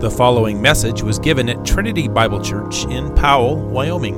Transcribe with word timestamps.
The 0.00 0.10
following 0.10 0.62
message 0.62 1.02
was 1.02 1.18
given 1.18 1.50
at 1.50 1.62
Trinity 1.62 2.08
Bible 2.08 2.40
Church 2.40 2.86
in 2.86 3.14
Powell, 3.14 3.56
Wyoming. 3.56 4.16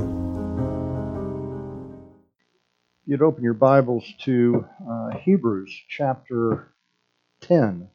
You'd 3.05 3.21
open 3.21 3.43
your 3.43 3.53
Bibles 3.53 4.05
to 4.21 4.65
uh, 4.89 5.09
Hebrews 5.17 5.77
chapter 5.89 6.73
10. 7.41 7.89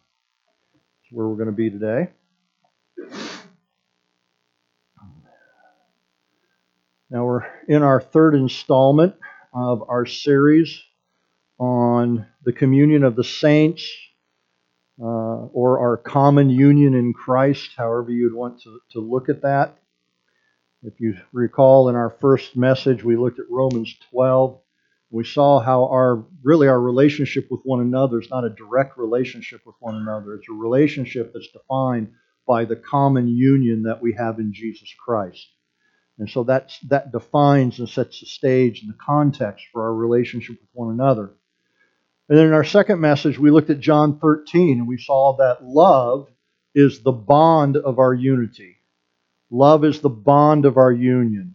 That's 0.74 1.12
where 1.12 1.29
we're 1.29 1.37
going 1.37 1.46
to 1.46 1.53
be 1.53 1.71
today. 1.71 2.11
Now 7.09 7.25
we're 7.25 7.46
in 7.68 7.82
our 7.82 8.02
third 8.02 8.34
installment 8.34 9.14
of 9.55 9.89
our 9.89 10.05
series 10.05 10.79
on 11.59 12.27
the 12.45 12.52
communion 12.52 13.02
of 13.02 13.16
the 13.16 13.25
saints 13.25 13.91
uh, 15.01 15.05
or 15.05 15.79
our 15.79 15.96
common 15.96 16.51
union 16.51 16.95
in 16.95 17.12
Christ, 17.12 17.71
however 17.77 18.11
you'd 18.11 18.35
want 18.35 18.62
to, 18.62 18.80
to 18.93 19.01
look 19.01 19.29
at 19.29 19.43
that. 19.43 19.79
If 20.83 21.01
you 21.01 21.16
recall 21.33 21.89
in 21.89 21.97
our 21.97 22.11
first 22.11 22.56
message, 22.56 23.03
we 23.03 23.16
looked 23.16 23.39
at 23.39 23.51
Romans 23.51 23.95
12. 24.11 24.61
We 25.11 25.25
saw 25.25 25.61
how 25.61 25.87
our 25.87 26.25
really 26.42 26.69
our 26.69 26.80
relationship 26.80 27.48
with 27.51 27.61
one 27.65 27.80
another 27.80 28.20
is 28.20 28.30
not 28.30 28.45
a 28.45 28.51
direct 28.51 28.98
relationship 28.98 29.62
with 29.65 29.75
one 29.80 29.97
another. 29.97 30.34
It's 30.34 30.48
a 30.48 30.53
relationship 30.53 31.33
that's 31.33 31.48
defined 31.48 32.12
by 32.47 32.65
the 32.65 32.77
common 32.77 33.28
union 33.28 33.83
that 33.84 34.03
we 34.03 34.15
have 34.15 34.39
in 34.39 34.53
Jesus 34.53 34.92
Christ. 35.05 35.48
And 36.19 36.28
so 36.28 36.42
that's, 36.42 36.78
that 36.89 37.12
defines 37.12 37.78
and 37.78 37.89
sets 37.89 38.20
the 38.20 38.27
stage 38.27 38.80
and 38.83 38.91
the 38.91 38.98
context 38.98 39.67
for 39.73 39.83
our 39.83 39.95
relationship 39.95 40.61
with 40.61 40.70
one 40.73 40.92
another. 40.92 41.34
And 42.28 42.38
then 42.38 42.46
in 42.46 42.52
our 42.52 42.64
second 42.64 43.00
message, 43.00 43.38
we 43.38 43.50
looked 43.50 43.70
at 43.70 43.80
John 43.80 44.18
13 44.18 44.78
and 44.78 44.88
we 44.88 44.98
saw 44.98 45.36
that 45.38 45.64
love 45.64 46.28
is 46.74 47.00
the 47.00 47.12
bond 47.12 47.77
of 47.77 47.98
our 47.98 48.12
unity. 48.12 48.77
Love 49.50 49.84
is 49.84 50.00
the 50.00 50.10
bond 50.10 50.66
of 50.66 50.77
our 50.77 50.92
union. 50.92 51.55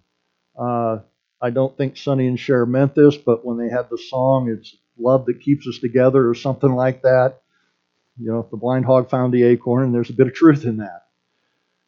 Uh, 0.58 1.00
I 1.40 1.52
don't 1.52 1.78
think 1.78 1.98
Sonny 1.98 2.28
and 2.28 2.40
Cher 2.40 2.66
meant 2.66 2.96
this, 2.96 3.18
but 3.18 3.46
when 3.46 3.58
they 3.58 3.70
had 3.70 3.90
the 3.90 3.98
song, 3.98 4.50
it's 4.50 4.76
love 4.98 5.26
that 5.26 5.42
keeps 5.42 5.68
us 5.68 5.78
together 5.80 6.28
or 6.28 6.34
something 6.34 6.74
like 6.74 7.04
that. 7.04 7.42
You 8.18 8.32
know, 8.32 8.40
if 8.40 8.50
the 8.50 8.58
blind 8.58 8.86
hog 8.86 9.10
found 9.10 9.34
the 9.34 9.44
acorn, 9.44 9.84
and 9.84 9.94
there's 9.94 10.10
a 10.10 10.14
bit 10.14 10.28
of 10.28 10.34
truth 10.34 10.66
in 10.66 10.78
that. 10.78 11.06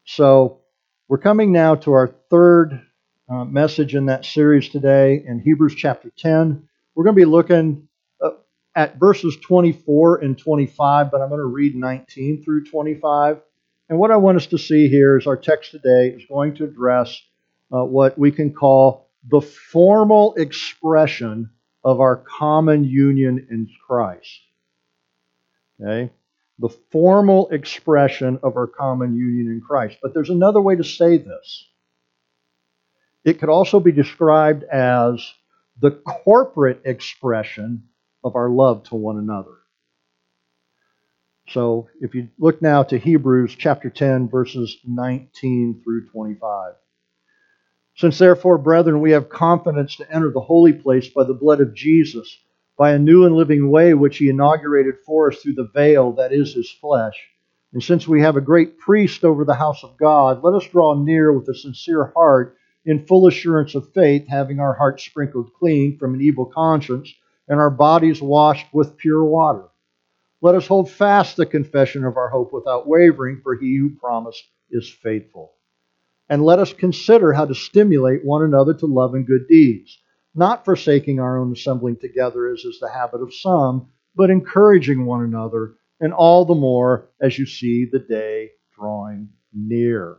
So 0.05 0.59
we're 1.07 1.17
coming 1.19 1.51
now 1.51 1.75
to 1.75 1.93
our 1.93 2.13
third 2.29 2.81
uh, 3.29 3.45
message 3.45 3.95
in 3.95 4.07
that 4.07 4.25
series 4.25 4.69
today 4.69 5.23
in 5.25 5.39
Hebrews 5.39 5.75
chapter 5.75 6.11
10. 6.17 6.67
We're 6.93 7.03
going 7.03 7.15
to 7.15 7.21
be 7.21 7.25
looking 7.25 7.87
at 8.75 8.99
verses 8.99 9.37
24 9.41 10.17
and 10.17 10.37
25, 10.37 11.09
but 11.09 11.21
I'm 11.21 11.29
going 11.29 11.39
to 11.39 11.45
read 11.45 11.75
19 11.75 12.43
through 12.43 12.65
25. 12.65 13.39
And 13.89 13.99
what 13.99 14.11
I 14.11 14.17
want 14.17 14.37
us 14.37 14.47
to 14.47 14.57
see 14.57 14.89
here 14.89 15.17
is 15.17 15.27
our 15.27 15.37
text 15.37 15.71
today 15.71 16.09
is 16.09 16.25
going 16.27 16.55
to 16.55 16.65
address 16.65 17.21
uh, 17.71 17.83
what 17.83 18.17
we 18.17 18.31
can 18.31 18.53
call 18.53 19.09
the 19.29 19.41
formal 19.41 20.33
expression 20.35 21.49
of 21.83 21.99
our 21.99 22.17
common 22.17 22.83
union 22.83 23.47
in 23.49 23.69
Christ. 23.87 24.41
Okay? 25.81 26.11
The 26.59 26.69
formal 26.91 27.49
expression 27.49 28.39
of 28.43 28.57
our 28.57 28.67
common 28.67 29.15
union 29.15 29.47
in 29.51 29.61
Christ. 29.61 29.97
But 30.01 30.13
there's 30.13 30.29
another 30.29 30.61
way 30.61 30.75
to 30.75 30.83
say 30.83 31.17
this. 31.17 31.67
It 33.23 33.39
could 33.39 33.49
also 33.49 33.79
be 33.79 33.91
described 33.91 34.63
as 34.63 35.33
the 35.79 35.91
corporate 35.91 36.81
expression 36.85 37.83
of 38.25 38.35
our 38.35 38.49
love 38.49 38.83
to 38.83 38.95
one 38.95 39.19
another. 39.19 39.51
So 41.49 41.89
if 42.01 42.15
you 42.15 42.29
look 42.39 42.59
now 42.59 42.81
to 42.81 42.97
Hebrews 42.97 43.55
chapter 43.55 43.91
10, 43.91 44.29
verses 44.29 44.77
19 44.83 45.81
through 45.83 46.07
25. 46.07 46.73
Since 47.97 48.17
therefore, 48.17 48.57
brethren, 48.57 48.99
we 48.99 49.11
have 49.11 49.29
confidence 49.29 49.95
to 49.97 50.11
enter 50.11 50.31
the 50.31 50.41
holy 50.41 50.73
place 50.73 51.07
by 51.07 51.23
the 51.23 51.35
blood 51.35 51.61
of 51.61 51.75
Jesus, 51.75 52.39
by 52.79 52.93
a 52.93 52.99
new 52.99 53.27
and 53.27 53.35
living 53.35 53.69
way 53.69 53.93
which 53.93 54.17
he 54.17 54.27
inaugurated 54.27 54.95
for 55.05 55.31
us 55.31 55.37
through 55.37 55.53
the 55.53 55.69
veil 55.73 56.11
that 56.13 56.33
is 56.33 56.55
his 56.55 56.71
flesh. 56.71 57.29
And 57.73 57.83
since 57.83 58.07
we 58.07 58.21
have 58.21 58.37
a 58.37 58.41
great 58.41 58.79
priest 58.79 59.23
over 59.23 59.45
the 59.45 59.53
house 59.53 59.83
of 59.83 59.97
God, 59.97 60.43
let 60.43 60.55
us 60.55 60.67
draw 60.67 60.95
near 60.95 61.31
with 61.31 61.47
a 61.47 61.55
sincere 61.55 62.11
heart, 62.15 62.57
in 62.85 63.05
full 63.05 63.27
assurance 63.27 63.75
of 63.75 63.93
faith, 63.93 64.27
having 64.27 64.59
our 64.59 64.73
hearts 64.73 65.05
sprinkled 65.05 65.53
clean 65.53 65.97
from 65.99 66.15
an 66.15 66.21
evil 66.21 66.45
conscience 66.47 67.13
and 67.47 67.59
our 67.59 67.69
bodies 67.69 68.21
washed 68.21 68.67
with 68.73 68.97
pure 68.97 69.23
water. 69.23 69.65
Let 70.41 70.55
us 70.55 70.67
hold 70.67 70.89
fast 70.89 71.37
the 71.37 71.45
confession 71.45 72.03
of 72.03 72.17
our 72.17 72.29
hope 72.29 72.53
without 72.53 72.87
wavering, 72.87 73.41
for 73.41 73.55
he 73.55 73.77
who 73.77 73.95
promised 73.95 74.43
is 74.69 74.89
faithful. 74.89 75.53
And 76.29 76.43
let 76.43 76.59
us 76.59 76.73
consider 76.73 77.33
how 77.33 77.45
to 77.45 77.55
stimulate 77.55 78.25
one 78.25 78.43
another 78.43 78.73
to 78.73 78.85
love 78.85 79.13
and 79.13 79.27
good 79.27 79.47
deeds, 79.47 79.97
not 80.33 80.65
forsaking 80.65 81.19
our 81.19 81.39
own 81.39 81.51
assembling 81.51 81.97
together 81.97 82.51
as 82.51 82.59
is 82.65 82.79
the 82.79 82.91
habit 82.91 83.21
of 83.21 83.33
some, 83.33 83.89
but 84.15 84.29
encouraging 84.29 85.05
one 85.05 85.23
another, 85.23 85.75
and 85.99 86.13
all 86.13 86.45
the 86.45 86.55
more 86.55 87.09
as 87.21 87.37
you 87.37 87.45
see 87.45 87.85
the 87.85 87.99
day 87.99 88.51
drawing 88.75 89.29
near. 89.53 90.17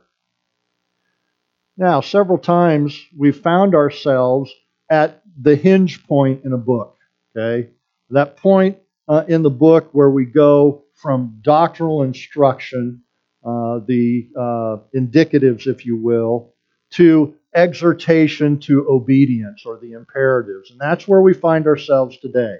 Now, 1.76 2.00
several 2.00 2.38
times 2.38 2.98
we've 3.16 3.38
found 3.38 3.74
ourselves 3.74 4.52
at 4.90 5.22
the 5.40 5.56
hinge 5.56 6.06
point 6.06 6.44
in 6.44 6.52
a 6.52 6.58
book. 6.58 6.95
Okay? 7.36 7.70
That 8.10 8.36
point 8.36 8.78
uh, 9.08 9.24
in 9.28 9.42
the 9.42 9.50
book 9.50 9.90
where 9.92 10.10
we 10.10 10.24
go 10.24 10.84
from 10.94 11.40
doctrinal 11.42 12.02
instruction, 12.02 13.02
uh, 13.44 13.80
the 13.86 14.28
uh, 14.36 14.76
indicatives, 14.98 15.66
if 15.66 15.84
you 15.84 15.96
will, 15.96 16.54
to 16.92 17.34
exhortation 17.54 18.58
to 18.60 18.86
obedience 18.88 19.64
or 19.66 19.78
the 19.78 19.92
imperatives. 19.92 20.70
And 20.70 20.80
that's 20.80 21.08
where 21.08 21.20
we 21.20 21.34
find 21.34 21.66
ourselves 21.66 22.18
today. 22.18 22.56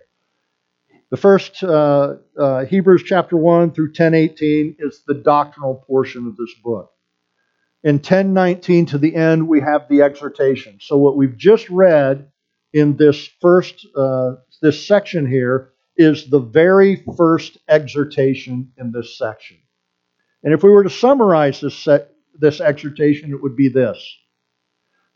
The 1.10 1.16
first 1.16 1.62
uh, 1.62 2.16
uh, 2.38 2.64
Hebrews 2.64 3.04
chapter 3.04 3.36
1 3.36 3.72
through 3.72 3.92
10:18 3.92 4.76
is 4.80 5.02
the 5.06 5.14
doctrinal 5.14 5.84
portion 5.86 6.26
of 6.26 6.36
this 6.36 6.52
book. 6.64 6.90
In 7.84 8.00
10:19 8.00 8.88
to 8.88 8.98
the 8.98 9.14
end, 9.14 9.46
we 9.46 9.60
have 9.60 9.88
the 9.88 10.02
exhortation. 10.02 10.78
So 10.80 10.98
what 10.98 11.16
we've 11.16 11.36
just 11.36 11.70
read 11.70 12.32
in 12.76 12.94
this 12.98 13.26
first 13.40 13.86
uh, 13.96 14.32
this 14.60 14.86
section 14.86 15.26
here 15.26 15.70
is 15.96 16.28
the 16.28 16.38
very 16.40 17.02
first 17.16 17.56
exhortation 17.68 18.70
in 18.76 18.92
this 18.92 19.16
section. 19.16 19.56
And 20.44 20.52
if 20.52 20.62
we 20.62 20.68
were 20.68 20.84
to 20.84 20.90
summarize 20.90 21.58
this, 21.62 21.74
se- 21.74 22.06
this 22.38 22.60
exhortation, 22.60 23.30
it 23.30 23.42
would 23.42 23.56
be 23.56 23.70
this. 23.70 23.98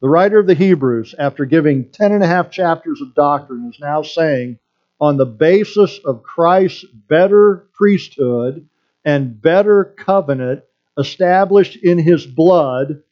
The 0.00 0.08
writer 0.08 0.38
of 0.38 0.46
the 0.46 0.54
Hebrews, 0.54 1.14
after 1.18 1.44
giving 1.44 1.90
ten 1.90 2.12
and 2.12 2.24
a 2.24 2.26
half 2.26 2.50
chapters 2.50 3.02
of 3.02 3.14
doctrine, 3.14 3.70
is 3.70 3.78
now 3.78 4.00
saying, 4.00 4.58
on 4.98 5.18
the 5.18 5.26
basis 5.26 6.00
of 6.06 6.22
Christ's 6.22 6.84
better 6.84 7.68
priesthood 7.74 8.66
and 9.04 9.40
better 9.40 9.94
covenant 9.98 10.62
established 10.98 11.76
in 11.76 11.98
his 11.98 12.24
blood, 12.26 13.02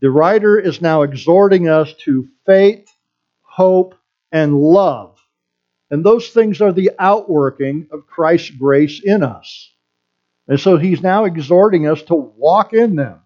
the 0.00 0.10
writer 0.10 0.58
is 0.58 0.82
now 0.82 1.00
exhorting 1.00 1.66
us 1.66 1.94
to 2.04 2.28
faith, 2.44 2.86
hope, 3.56 3.94
and 4.32 4.54
love 4.54 5.16
and 5.90 6.04
those 6.04 6.30
things 6.30 6.60
are 6.60 6.72
the 6.72 6.90
outworking 6.98 7.88
of 7.92 8.06
Christ's 8.06 8.50
grace 8.50 9.00
in 9.04 9.22
us. 9.22 9.72
And 10.48 10.58
so 10.58 10.76
he's 10.76 11.02
now 11.02 11.24
exhorting 11.24 11.86
us 11.88 12.02
to 12.04 12.14
walk 12.14 12.72
in 12.72 12.96
them. 12.96 13.20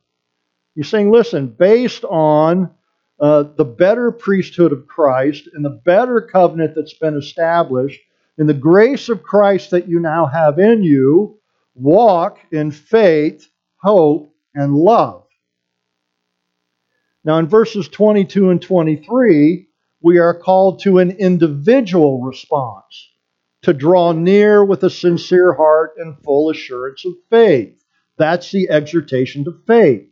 He's 0.75 0.89
saying, 0.89 1.11
listen, 1.11 1.49
based 1.49 2.05
on 2.05 2.71
uh, 3.19 3.45
the 3.57 3.65
better 3.65 4.11
priesthood 4.11 4.73
of 4.73 4.87
Christ 4.87 5.49
and 5.53 5.65
the 5.65 5.81
better 5.85 6.21
covenant 6.21 6.75
that's 6.75 6.95
been 6.95 7.17
established, 7.17 8.01
and 8.39 8.49
the 8.49 8.55
grace 8.55 9.11
of 9.11 9.23
Christ 9.23 9.71
that 9.71 9.89
you 9.89 10.01
now 10.01 10.25
have 10.25 10.59
in 10.59 10.83
you, 10.83 11.39
walk 11.75 12.39
in 12.53 12.71
faith, 12.71 13.47
hope, 13.77 14.33
and 14.55 14.75
love. 14.75 15.27
Now, 17.23 17.39
in 17.39 17.47
verses 17.47 17.89
22 17.89 18.49
and 18.49 18.63
23, 18.63 19.69
we 20.03 20.19
are 20.19 20.35
called 20.35 20.81
to 20.81 20.99
an 20.99 21.11
individual 21.11 22.23
response 22.23 23.11
to 23.63 23.75
draw 23.75 24.13
near 24.13 24.65
with 24.65 24.83
a 24.83 24.91
sincere 24.91 25.53
heart 25.53 25.93
and 25.99 26.19
full 26.25 26.51
assurance 26.51 27.05
of 27.05 27.13
faith. 27.29 27.83
That's 28.17 28.51
the 28.51 28.71
exhortation 28.71 29.45
to 29.45 29.53
faith. 29.67 30.09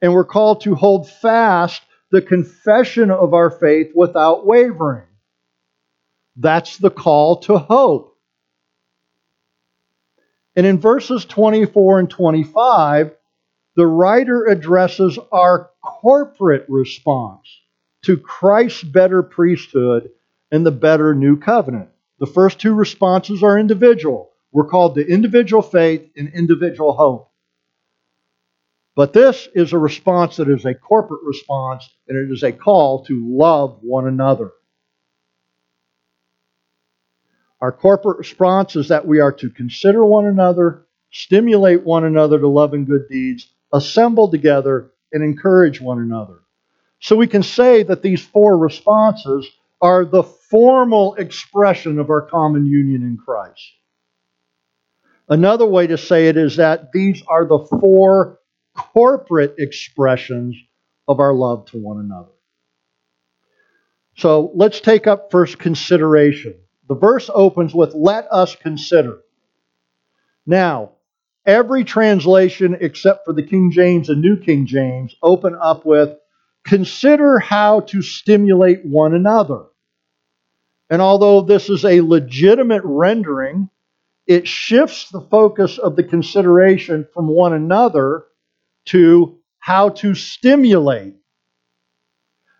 And 0.00 0.14
we're 0.14 0.24
called 0.24 0.62
to 0.62 0.74
hold 0.74 1.10
fast 1.10 1.82
the 2.10 2.22
confession 2.22 3.10
of 3.10 3.34
our 3.34 3.50
faith 3.50 3.92
without 3.94 4.46
wavering. 4.46 5.06
That's 6.36 6.78
the 6.78 6.90
call 6.90 7.40
to 7.40 7.58
hope. 7.58 8.16
And 10.56 10.66
in 10.66 10.78
verses 10.78 11.24
24 11.24 12.00
and 12.00 12.10
25, 12.10 13.12
the 13.76 13.86
writer 13.86 14.46
addresses 14.46 15.18
our 15.30 15.70
corporate 15.82 16.66
response 16.68 17.59
to 18.02 18.16
Christ's 18.16 18.82
better 18.82 19.22
priesthood 19.22 20.10
and 20.50 20.64
the 20.64 20.70
better 20.70 21.14
new 21.14 21.36
covenant. 21.38 21.90
The 22.18 22.26
first 22.26 22.60
two 22.60 22.74
responses 22.74 23.42
are 23.42 23.58
individual. 23.58 24.32
We're 24.52 24.68
called 24.68 24.96
to 24.96 25.06
individual 25.06 25.62
faith 25.62 26.10
and 26.16 26.32
individual 26.34 26.92
hope. 26.92 27.30
But 28.96 29.12
this 29.12 29.48
is 29.54 29.72
a 29.72 29.78
response 29.78 30.36
that 30.36 30.48
is 30.48 30.64
a 30.64 30.74
corporate 30.74 31.22
response, 31.24 31.88
and 32.08 32.18
it 32.18 32.32
is 32.32 32.42
a 32.42 32.52
call 32.52 33.04
to 33.04 33.38
love 33.38 33.78
one 33.82 34.06
another. 34.06 34.50
Our 37.60 37.72
corporate 37.72 38.18
response 38.18 38.74
is 38.74 38.88
that 38.88 39.06
we 39.06 39.20
are 39.20 39.32
to 39.32 39.50
consider 39.50 40.04
one 40.04 40.26
another, 40.26 40.86
stimulate 41.12 41.84
one 41.84 42.04
another 42.04 42.38
to 42.38 42.48
love 42.48 42.74
and 42.74 42.86
good 42.86 43.08
deeds, 43.08 43.52
assemble 43.72 44.30
together, 44.30 44.90
and 45.12 45.22
encourage 45.22 45.80
one 45.80 45.98
another. 45.98 46.40
So 47.00 47.16
we 47.16 47.26
can 47.26 47.42
say 47.42 47.82
that 47.82 48.02
these 48.02 48.24
four 48.24 48.58
responses 48.58 49.48
are 49.80 50.04
the 50.04 50.22
formal 50.22 51.14
expression 51.14 51.98
of 51.98 52.10
our 52.10 52.22
common 52.22 52.66
union 52.66 53.02
in 53.02 53.16
Christ. 53.16 53.62
Another 55.28 55.66
way 55.66 55.86
to 55.86 55.96
say 55.96 56.28
it 56.28 56.36
is 56.36 56.56
that 56.56 56.92
these 56.92 57.22
are 57.26 57.46
the 57.46 57.66
four 57.80 58.40
corporate 58.76 59.54
expressions 59.58 60.56
of 61.08 61.20
our 61.20 61.32
love 61.32 61.66
to 61.66 61.78
one 61.78 62.00
another. 62.00 62.32
So 64.16 64.52
let's 64.54 64.80
take 64.80 65.06
up 65.06 65.30
first 65.30 65.58
consideration. 65.58 66.54
The 66.88 66.94
verse 66.94 67.30
opens 67.32 67.72
with, 67.72 67.94
Let 67.94 68.26
us 68.30 68.56
consider. 68.56 69.20
Now, 70.46 70.92
every 71.46 71.84
translation 71.84 72.76
except 72.80 73.24
for 73.24 73.32
the 73.32 73.42
King 73.42 73.70
James 73.70 74.10
and 74.10 74.20
New 74.20 74.36
King 74.36 74.66
James 74.66 75.14
open 75.22 75.56
up 75.58 75.86
with, 75.86 76.16
Consider 76.64 77.38
how 77.38 77.80
to 77.80 78.02
stimulate 78.02 78.84
one 78.84 79.14
another. 79.14 79.64
And 80.90 81.00
although 81.00 81.40
this 81.40 81.70
is 81.70 81.84
a 81.84 82.00
legitimate 82.00 82.82
rendering, 82.84 83.70
it 84.26 84.46
shifts 84.46 85.08
the 85.10 85.20
focus 85.20 85.78
of 85.78 85.96
the 85.96 86.04
consideration 86.04 87.06
from 87.14 87.26
one 87.28 87.52
another 87.52 88.24
to 88.86 89.38
how 89.58 89.90
to 89.90 90.14
stimulate. 90.14 91.14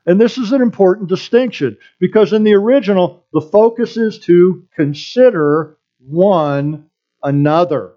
And 0.07 0.21
this 0.21 0.39
is 0.39 0.53
an 0.53 0.63
important 0.63 1.09
distinction 1.09 1.77
because 1.99 2.33
in 2.33 2.43
the 2.43 2.55
original, 2.55 3.27
the 3.33 3.41
focus 3.41 3.97
is 3.97 4.19
to 4.21 4.67
consider 4.75 5.77
one 5.99 6.87
another. 7.23 7.93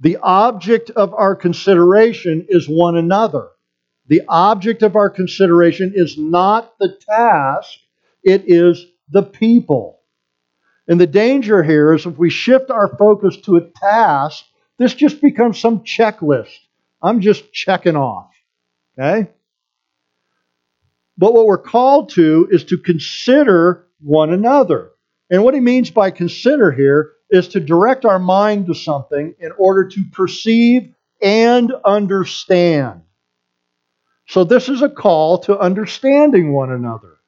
The 0.00 0.18
object 0.18 0.90
of 0.90 1.12
our 1.14 1.34
consideration 1.34 2.46
is 2.48 2.68
one 2.68 2.96
another. 2.96 3.48
The 4.06 4.22
object 4.28 4.82
of 4.82 4.96
our 4.96 5.08
consideration 5.08 5.92
is 5.94 6.18
not 6.18 6.78
the 6.78 6.96
task, 7.08 7.78
it 8.22 8.44
is 8.46 8.84
the 9.10 9.22
people. 9.22 10.00
And 10.86 11.00
the 11.00 11.06
danger 11.06 11.62
here 11.62 11.94
is 11.94 12.04
if 12.04 12.18
we 12.18 12.28
shift 12.28 12.70
our 12.70 12.94
focus 12.96 13.38
to 13.42 13.56
a 13.56 13.70
task, 13.70 14.44
this 14.78 14.94
just 14.94 15.20
becomes 15.20 15.58
some 15.58 15.80
checklist. 15.80 16.54
I'm 17.02 17.20
just 17.20 17.52
checking 17.52 17.96
off. 17.96 18.30
Okay? 18.98 19.30
But 21.16 21.32
what 21.32 21.46
we're 21.46 21.58
called 21.58 22.10
to 22.10 22.48
is 22.50 22.64
to 22.64 22.78
consider 22.78 23.86
one 24.00 24.32
another. 24.32 24.90
And 25.30 25.42
what 25.42 25.54
he 25.54 25.60
means 25.60 25.90
by 25.90 26.10
consider 26.10 26.70
here 26.72 27.12
is 27.30 27.48
to 27.48 27.60
direct 27.60 28.04
our 28.04 28.18
mind 28.18 28.66
to 28.66 28.74
something 28.74 29.34
in 29.38 29.52
order 29.52 29.88
to 29.88 30.04
perceive 30.12 30.94
and 31.22 31.72
understand. 31.84 33.02
So, 34.34 34.42
this 34.42 34.68
is 34.68 34.82
a 34.82 34.88
call 34.88 35.38
to 35.42 35.56
understanding 35.56 36.52
one 36.52 36.72
another. 36.72 37.18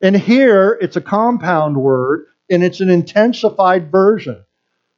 And 0.00 0.14
here 0.14 0.78
it's 0.80 0.94
a 0.94 1.00
compound 1.00 1.76
word 1.76 2.26
and 2.48 2.62
it's 2.62 2.78
an 2.78 2.88
intensified 2.88 3.90
version. 3.90 4.44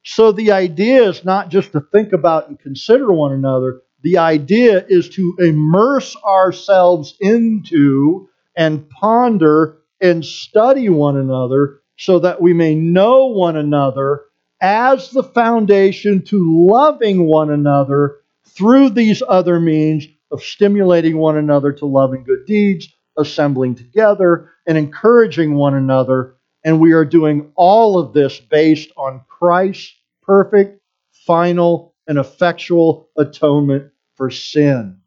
So 0.04 0.30
the 0.30 0.52
idea 0.52 1.08
is 1.08 1.24
not 1.24 1.48
just 1.48 1.72
to 1.72 1.80
think 1.80 2.12
about 2.12 2.48
and 2.50 2.60
consider 2.60 3.10
one 3.10 3.32
another, 3.32 3.80
the 4.02 4.18
idea 4.18 4.84
is 4.86 5.08
to 5.14 5.34
immerse 5.38 6.14
ourselves 6.16 7.16
into 7.18 8.28
and 8.54 8.90
ponder 8.90 9.78
and 10.02 10.22
study 10.22 10.90
one 10.90 11.16
another 11.16 11.80
so 11.96 12.18
that 12.18 12.42
we 12.42 12.52
may 12.52 12.74
know 12.74 13.28
one 13.28 13.56
another 13.56 14.24
as 14.60 15.12
the 15.12 15.22
foundation 15.22 16.20
to 16.26 16.68
loving 16.68 17.24
one 17.24 17.50
another 17.50 18.18
through 18.44 18.90
these 18.90 19.22
other 19.26 19.58
means 19.58 20.06
of 20.32 20.42
stimulating 20.42 21.18
one 21.18 21.36
another 21.36 21.72
to 21.72 21.86
love 21.86 22.14
and 22.14 22.24
good 22.24 22.46
deeds, 22.46 22.88
assembling 23.18 23.74
together, 23.74 24.50
and 24.66 24.78
encouraging 24.78 25.54
one 25.54 25.74
another. 25.74 26.36
And 26.64 26.80
we 26.80 26.92
are 26.92 27.04
doing 27.04 27.52
all 27.54 27.98
of 27.98 28.12
this 28.12 28.40
based 28.40 28.90
on 28.96 29.22
Christ's 29.28 29.94
perfect, 30.22 30.80
final, 31.26 31.94
and 32.06 32.18
effectual 32.18 33.10
atonement 33.16 33.92
for 34.16 34.30
sin. 34.30 34.98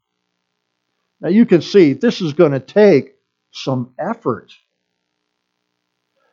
Now 1.20 1.30
you 1.30 1.46
can 1.46 1.62
see 1.62 1.94
this 1.94 2.22
is 2.22 2.34
going 2.34 2.52
to 2.52 2.60
take 2.60 3.16
some 3.52 3.94
effort. 3.98 4.52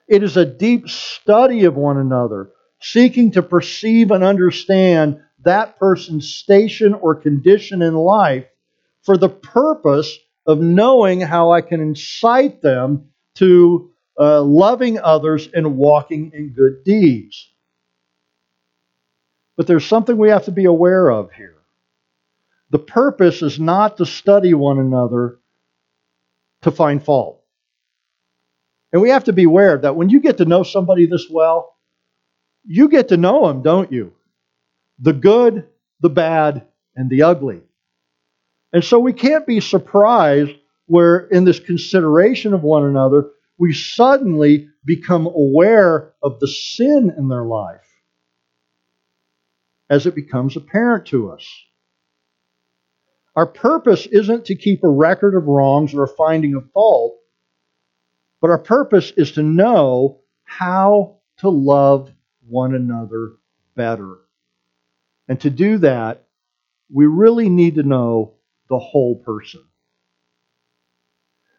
It 0.08 0.22
is 0.22 0.36
a 0.36 0.44
deep 0.44 0.88
study 0.88 1.64
of 1.64 1.76
one 1.76 1.96
another, 1.96 2.50
seeking 2.80 3.30
to 3.32 3.42
perceive 3.42 4.10
and 4.10 4.22
understand 4.22 5.20
that 5.44 5.78
person's 5.78 6.34
station 6.34 6.94
or 6.94 7.14
condition 7.14 7.80
in 7.80 7.94
life 7.94 8.44
for 9.02 9.16
the 9.16 9.28
purpose 9.28 10.18
of 10.46 10.60
knowing 10.60 11.20
how 11.20 11.52
I 11.52 11.60
can 11.60 11.80
incite 11.80 12.62
them 12.62 13.10
to 13.36 13.90
uh, 14.18 14.42
loving 14.42 14.98
others 14.98 15.48
and 15.52 15.76
walking 15.76 16.32
in 16.34 16.50
good 16.50 16.84
deeds. 16.84 17.48
But 19.56 19.66
there's 19.66 19.86
something 19.86 20.16
we 20.16 20.30
have 20.30 20.46
to 20.46 20.50
be 20.50 20.64
aware 20.64 21.10
of 21.10 21.32
here. 21.32 21.56
The 22.70 22.78
purpose 22.78 23.42
is 23.42 23.60
not 23.60 23.98
to 23.98 24.06
study 24.06 24.54
one 24.54 24.78
another 24.78 25.38
to 26.62 26.70
find 26.70 27.02
fault. 27.02 27.42
And 28.92 29.02
we 29.02 29.10
have 29.10 29.24
to 29.24 29.32
be 29.32 29.44
aware 29.44 29.78
that 29.78 29.96
when 29.96 30.10
you 30.10 30.20
get 30.20 30.38
to 30.38 30.44
know 30.44 30.62
somebody 30.62 31.06
this 31.06 31.26
well, 31.30 31.76
you 32.64 32.88
get 32.88 33.08
to 33.08 33.16
know 33.16 33.46
them, 33.48 33.62
don't 33.62 33.90
you? 33.92 34.12
The 34.98 35.12
good, 35.12 35.66
the 36.00 36.10
bad, 36.10 36.66
and 36.94 37.10
the 37.10 37.22
ugly. 37.22 37.62
And 38.72 38.82
so 38.82 38.98
we 38.98 39.12
can't 39.12 39.46
be 39.46 39.60
surprised 39.60 40.52
where, 40.86 41.26
in 41.28 41.44
this 41.44 41.60
consideration 41.60 42.54
of 42.54 42.62
one 42.62 42.84
another, 42.84 43.30
we 43.58 43.72
suddenly 43.72 44.68
become 44.84 45.26
aware 45.26 46.12
of 46.22 46.40
the 46.40 46.48
sin 46.48 47.12
in 47.16 47.28
their 47.28 47.44
life 47.44 47.86
as 49.88 50.06
it 50.06 50.14
becomes 50.14 50.56
apparent 50.56 51.06
to 51.06 51.30
us. 51.30 51.46
Our 53.36 53.46
purpose 53.46 54.06
isn't 54.06 54.46
to 54.46 54.54
keep 54.54 54.82
a 54.82 54.88
record 54.88 55.34
of 55.36 55.46
wrongs 55.46 55.94
or 55.94 56.04
a 56.04 56.08
finding 56.08 56.54
of 56.54 56.70
fault, 56.72 57.18
but 58.40 58.50
our 58.50 58.58
purpose 58.58 59.12
is 59.16 59.32
to 59.32 59.42
know 59.42 60.20
how 60.44 61.18
to 61.38 61.48
love 61.48 62.10
one 62.48 62.74
another 62.74 63.32
better. 63.74 64.16
And 65.28 65.40
to 65.42 65.50
do 65.50 65.78
that, 65.78 66.26
we 66.92 67.06
really 67.06 67.48
need 67.48 67.76
to 67.76 67.82
know 67.82 68.34
the 68.72 68.78
whole 68.78 69.16
person. 69.16 69.62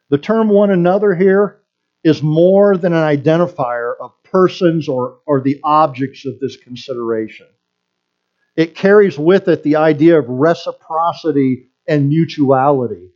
The 0.09 0.17
term 0.17 0.49
one 0.49 0.71
another 0.71 1.13
here 1.15 1.61
is 2.03 2.21
more 2.21 2.75
than 2.75 2.91
an 2.91 3.03
identifier 3.03 3.93
of 4.01 4.11
persons 4.23 4.89
or, 4.89 5.19
or 5.25 5.39
the 5.39 5.59
objects 5.63 6.25
of 6.25 6.39
this 6.39 6.57
consideration. 6.57 7.45
It 8.55 8.75
carries 8.75 9.17
with 9.17 9.47
it 9.47 9.61
the 9.63 9.75
idea 9.77 10.17
of 10.17 10.27
reciprocity 10.27 11.69
and 11.87 12.09
mutuality. 12.09 13.11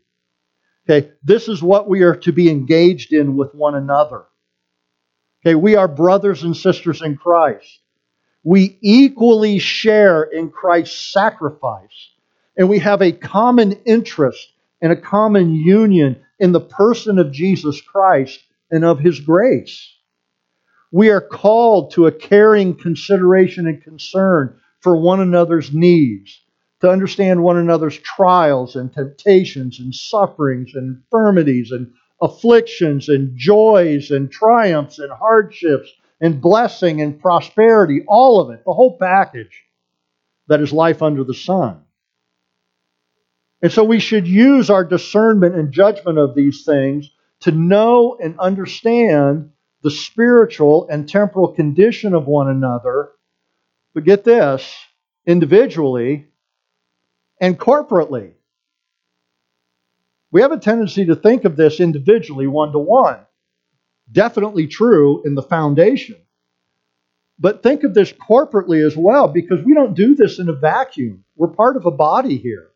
Okay, 0.89 1.11
this 1.23 1.47
is 1.47 1.61
what 1.61 1.89
we 1.89 2.03
are 2.03 2.15
to 2.17 2.31
be 2.31 2.49
engaged 2.49 3.11
in 3.13 3.35
with 3.35 3.53
one 3.53 3.75
another. 3.75 4.25
Okay, 5.41 5.55
we 5.55 5.75
are 5.75 5.87
brothers 5.87 6.43
and 6.43 6.55
sisters 6.55 7.01
in 7.01 7.17
Christ. 7.17 7.79
We 8.43 8.77
equally 8.81 9.59
share 9.59 10.23
in 10.23 10.49
Christ's 10.49 11.11
sacrifice, 11.11 12.11
and 12.57 12.67
we 12.67 12.79
have 12.79 13.01
a 13.01 13.11
common 13.11 13.73
interest 13.85 14.51
and 14.81 14.91
a 14.91 14.99
common 14.99 15.53
union 15.53 16.19
in 16.39 16.51
the 16.51 16.61
person 16.61 17.19
of 17.19 17.31
Jesus 17.31 17.79
Christ 17.81 18.39
and 18.71 18.83
of 18.83 18.99
his 18.99 19.19
grace. 19.19 19.93
We 20.91 21.09
are 21.09 21.21
called 21.21 21.91
to 21.91 22.07
a 22.07 22.11
caring 22.11 22.75
consideration 22.75 23.67
and 23.67 23.81
concern 23.81 24.59
for 24.79 24.97
one 24.97 25.19
another's 25.19 25.73
needs, 25.73 26.41
to 26.81 26.89
understand 26.89 27.43
one 27.43 27.57
another's 27.57 27.97
trials 27.97 28.75
and 28.75 28.93
temptations 28.93 29.79
and 29.79 29.93
sufferings 29.93 30.71
and 30.75 30.97
infirmities 30.97 31.71
and 31.71 31.91
afflictions 32.21 33.09
and 33.09 33.35
joys 33.35 34.11
and 34.11 34.31
triumphs 34.31 34.99
and 34.99 35.11
hardships 35.11 35.91
and 36.21 36.41
blessing 36.41 37.01
and 37.01 37.19
prosperity, 37.19 38.03
all 38.07 38.39
of 38.39 38.49
it, 38.51 38.63
the 38.65 38.73
whole 38.73 38.97
package 38.97 39.63
that 40.47 40.61
is 40.61 40.71
life 40.71 41.01
under 41.01 41.23
the 41.23 41.33
sun. 41.33 41.81
And 43.61 43.71
so 43.71 43.83
we 43.83 43.99
should 43.99 44.27
use 44.27 44.69
our 44.69 44.83
discernment 44.83 45.55
and 45.55 45.71
judgment 45.71 46.17
of 46.17 46.35
these 46.35 46.63
things 46.63 47.09
to 47.41 47.51
know 47.51 48.17
and 48.21 48.39
understand 48.39 49.51
the 49.83 49.91
spiritual 49.91 50.87
and 50.89 51.07
temporal 51.07 51.49
condition 51.53 52.13
of 52.13 52.27
one 52.27 52.49
another. 52.49 53.09
But 53.93 54.03
get 54.03 54.23
this 54.23 54.75
individually 55.25 56.27
and 57.41 57.59
corporately. 57.59 58.33
We 60.31 60.41
have 60.41 60.51
a 60.51 60.59
tendency 60.59 61.05
to 61.05 61.15
think 61.15 61.45
of 61.45 61.55
this 61.55 61.79
individually, 61.79 62.47
one 62.47 62.71
to 62.73 62.79
one. 62.79 63.19
Definitely 64.11 64.67
true 64.67 65.23
in 65.23 65.35
the 65.35 65.41
foundation. 65.41 66.17
But 67.39 67.63
think 67.63 67.83
of 67.83 67.93
this 67.93 68.11
corporately 68.11 68.85
as 68.85 68.95
well, 68.97 69.27
because 69.27 69.63
we 69.63 69.73
don't 69.73 69.93
do 69.93 70.15
this 70.15 70.39
in 70.39 70.49
a 70.49 70.53
vacuum. 70.53 71.23
We're 71.35 71.49
part 71.49 71.77
of 71.77 71.85
a 71.85 71.91
body 71.91 72.37
here. 72.37 72.69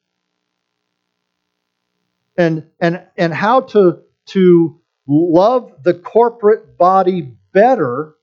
And, 2.37 2.67
and, 2.79 3.05
and 3.17 3.33
how 3.33 3.61
to, 3.61 4.01
to 4.27 4.79
love 5.07 5.71
the 5.83 5.93
corporate 5.93 6.77
body 6.77 7.33
better 7.53 8.15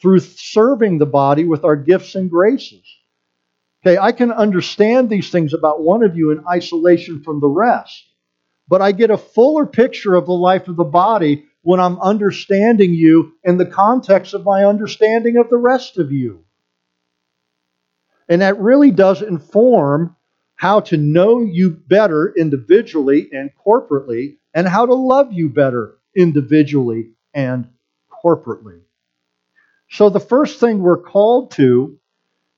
through 0.00 0.20
serving 0.20 0.98
the 0.98 1.06
body 1.06 1.44
with 1.44 1.64
our 1.64 1.76
gifts 1.76 2.14
and 2.14 2.30
graces. 2.30 2.84
Okay, 3.84 3.98
I 3.98 4.12
can 4.12 4.32
understand 4.32 5.10
these 5.10 5.30
things 5.30 5.52
about 5.52 5.82
one 5.82 6.02
of 6.02 6.16
you 6.16 6.30
in 6.30 6.44
isolation 6.46 7.22
from 7.22 7.40
the 7.40 7.48
rest, 7.48 8.04
but 8.68 8.80
I 8.80 8.92
get 8.92 9.10
a 9.10 9.18
fuller 9.18 9.66
picture 9.66 10.14
of 10.14 10.26
the 10.26 10.32
life 10.32 10.68
of 10.68 10.76
the 10.76 10.84
body 10.84 11.44
when 11.62 11.80
I'm 11.80 11.98
understanding 12.00 12.94
you 12.94 13.32
in 13.42 13.56
the 13.58 13.66
context 13.66 14.34
of 14.34 14.44
my 14.44 14.64
understanding 14.64 15.36
of 15.36 15.48
the 15.50 15.56
rest 15.56 15.98
of 15.98 16.12
you. 16.12 16.44
And 18.28 18.40
that 18.40 18.58
really 18.58 18.90
does 18.90 19.22
inform 19.22 20.16
how 20.64 20.80
to 20.80 20.96
know 20.96 21.42
you 21.42 21.68
better 21.68 22.32
individually 22.38 23.28
and 23.32 23.50
corporately, 23.66 24.38
and 24.54 24.66
how 24.66 24.86
to 24.86 24.94
love 24.94 25.30
you 25.30 25.50
better 25.50 25.98
individually 26.16 27.10
and 27.34 27.68
corporately. 28.24 28.80
So, 29.90 30.08
the 30.08 30.20
first 30.20 30.60
thing 30.60 30.78
we're 30.78 31.02
called 31.02 31.50
to 31.56 31.98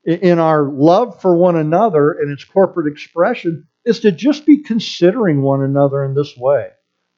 in 0.05 0.39
our 0.39 0.63
love 0.63 1.21
for 1.21 1.37
one 1.37 1.57
another 1.57 2.13
and 2.13 2.31
its 2.31 2.45
corporate 2.45 2.93
expression 2.93 3.67
is 3.85 3.99
to 3.99 4.13
just 4.13 4.47
be 4.47 4.63
considering 4.63 5.43
one 5.43 5.65
another 5.65 6.05
in 6.05 6.15
this 6.15 6.33
way 6.37 6.69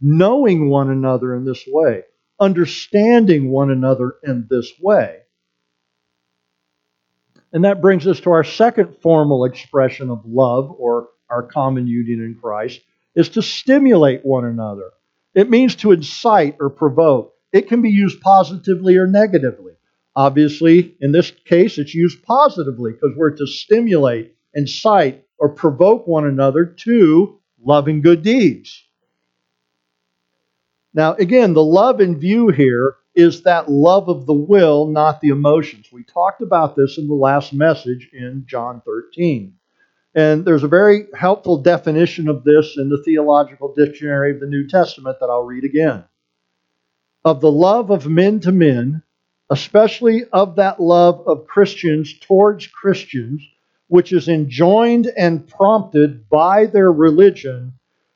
knowing 0.00 0.70
one 0.70 0.88
another 0.90 1.34
in 1.34 1.44
this 1.44 1.64
way, 1.66 2.02
understanding 2.40 3.50
one 3.50 3.70
another 3.70 4.14
in 4.22 4.46
this 4.48 4.72
way. 4.80 5.18
And 7.52 7.64
that 7.64 7.80
brings 7.80 8.06
us 8.06 8.20
to 8.20 8.30
our 8.30 8.44
second 8.44 8.96
formal 9.00 9.44
expression 9.44 10.10
of 10.10 10.24
love 10.26 10.70
or 10.70 11.08
our 11.30 11.42
common 11.42 11.86
union 11.86 12.22
in 12.22 12.36
Christ 12.40 12.80
is 13.14 13.30
to 13.30 13.42
stimulate 13.42 14.24
one 14.24 14.44
another. 14.44 14.90
It 15.34 15.50
means 15.50 15.76
to 15.76 15.92
incite 15.92 16.56
or 16.60 16.70
provoke. 16.70 17.34
It 17.52 17.68
can 17.68 17.80
be 17.82 17.90
used 17.90 18.20
positively 18.20 18.96
or 18.96 19.06
negatively. 19.06 19.72
Obviously, 20.14 20.96
in 21.00 21.12
this 21.12 21.30
case, 21.30 21.78
it's 21.78 21.94
used 21.94 22.22
positively 22.22 22.92
because 22.92 23.16
we're 23.16 23.36
to 23.36 23.46
stimulate, 23.46 24.34
incite, 24.54 25.24
or 25.38 25.48
provoke 25.48 26.06
one 26.06 26.26
another 26.26 26.66
to 26.66 27.38
loving 27.64 28.02
good 28.02 28.22
deeds. 28.22 28.84
Now, 30.92 31.14
again, 31.14 31.54
the 31.54 31.62
love 31.62 32.00
in 32.00 32.18
view 32.18 32.48
here 32.48 32.96
is 33.18 33.42
that 33.42 33.68
love 33.68 34.08
of 34.08 34.26
the 34.26 34.32
will, 34.32 34.86
not 34.86 35.20
the 35.20 35.30
emotions. 35.30 35.90
We 35.90 36.04
talked 36.04 36.40
about 36.40 36.76
this 36.76 36.98
in 36.98 37.08
the 37.08 37.14
last 37.14 37.52
message 37.52 38.08
in 38.12 38.44
John 38.46 38.80
13. 38.86 39.54
And 40.14 40.44
there's 40.44 40.62
a 40.62 40.68
very 40.68 41.08
helpful 41.18 41.60
definition 41.60 42.28
of 42.28 42.44
this 42.44 42.76
in 42.76 42.88
the 42.88 43.02
Theological 43.02 43.74
Dictionary 43.74 44.30
of 44.30 44.38
the 44.38 44.46
New 44.46 44.68
Testament 44.68 45.16
that 45.18 45.26
I'll 45.26 45.42
read 45.42 45.64
again. 45.64 46.04
Of 47.24 47.40
the 47.40 47.50
love 47.50 47.90
of 47.90 48.06
men 48.06 48.38
to 48.38 48.52
men, 48.52 49.02
especially 49.50 50.22
of 50.32 50.54
that 50.54 50.78
love 50.80 51.26
of 51.26 51.48
Christians 51.48 52.16
towards 52.20 52.68
Christians, 52.68 53.42
which 53.88 54.12
is 54.12 54.28
enjoined 54.28 55.10
and 55.16 55.44
prompted 55.44 56.28
by 56.28 56.66
their 56.66 56.92
religion, 56.92 57.72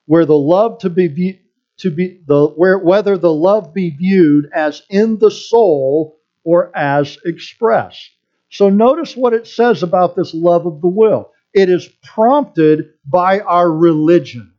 where 0.07 0.27
the 0.27 0.39
love 0.39 0.79
to 0.79 0.91
be 0.91 1.42
to 1.83 1.91
be 1.91 2.21
the 2.27 2.47
where, 2.49 2.79
whether 2.79 3.19
the 3.19 3.33
love 3.33 3.75
be 3.75 3.91
viewed 3.91 4.49
as 4.55 4.83
in 4.89 5.19
the 5.19 5.31
soul 5.31 6.19
or 6.45 6.77
as 6.77 7.19
expressed. 7.25 8.11
So 8.51 8.69
notice 8.69 9.17
what 9.17 9.33
it 9.33 9.47
says 9.47 9.83
about 9.83 10.17
this 10.17 10.35
love 10.35 10.67
of 10.67 10.81
the 10.81 10.89
will. 10.89 11.33
It 11.55 11.69
is 11.69 11.89
prompted 12.03 12.91
by 13.05 13.41
our 13.41 13.71
religion. 13.71 14.53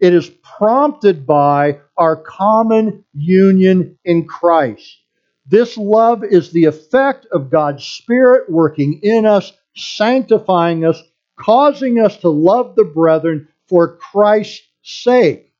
It 0.00 0.14
is 0.14 0.30
prompted 0.42 1.26
by 1.26 1.78
our 1.96 2.16
common 2.16 3.04
union 3.12 3.98
in 4.04 4.26
Christ. 4.26 4.98
This 5.46 5.76
love 5.76 6.24
is 6.24 6.50
the 6.50 6.64
effect 6.64 7.26
of 7.32 7.50
God's 7.50 7.84
Spirit 7.84 8.50
working 8.50 9.00
in 9.02 9.26
us, 9.26 9.52
sanctifying 9.76 10.84
us, 10.84 11.00
causing 11.36 12.00
us 12.00 12.16
to 12.18 12.28
love 12.28 12.74
the 12.74 12.84
brethren 12.84 13.48
for 13.68 13.96
Christ's 13.96 14.66
sake. 14.82 15.51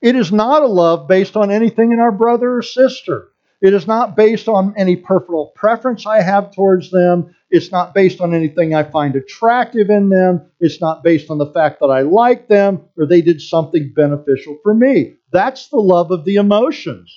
It 0.00 0.14
is 0.14 0.30
not 0.30 0.62
a 0.62 0.68
love 0.68 1.08
based 1.08 1.36
on 1.36 1.50
anything 1.50 1.92
in 1.92 1.98
our 1.98 2.12
brother 2.12 2.58
or 2.58 2.62
sister. 2.62 3.28
It 3.60 3.74
is 3.74 3.88
not 3.88 4.16
based 4.16 4.48
on 4.48 4.74
any 4.76 4.94
personal 4.94 5.52
preference 5.56 6.06
I 6.06 6.22
have 6.22 6.54
towards 6.54 6.90
them. 6.90 7.34
It's 7.50 7.72
not 7.72 7.94
based 7.94 8.20
on 8.20 8.32
anything 8.32 8.74
I 8.74 8.84
find 8.84 9.16
attractive 9.16 9.90
in 9.90 10.10
them. 10.10 10.42
It's 10.60 10.80
not 10.80 11.02
based 11.02 11.30
on 11.30 11.38
the 11.38 11.50
fact 11.52 11.80
that 11.80 11.86
I 11.86 12.02
like 12.02 12.46
them 12.46 12.82
or 12.96 13.06
they 13.06 13.20
did 13.20 13.42
something 13.42 13.92
beneficial 13.94 14.58
for 14.62 14.74
me. 14.74 15.14
That's 15.32 15.68
the 15.68 15.78
love 15.78 16.12
of 16.12 16.24
the 16.24 16.36
emotions. 16.36 17.12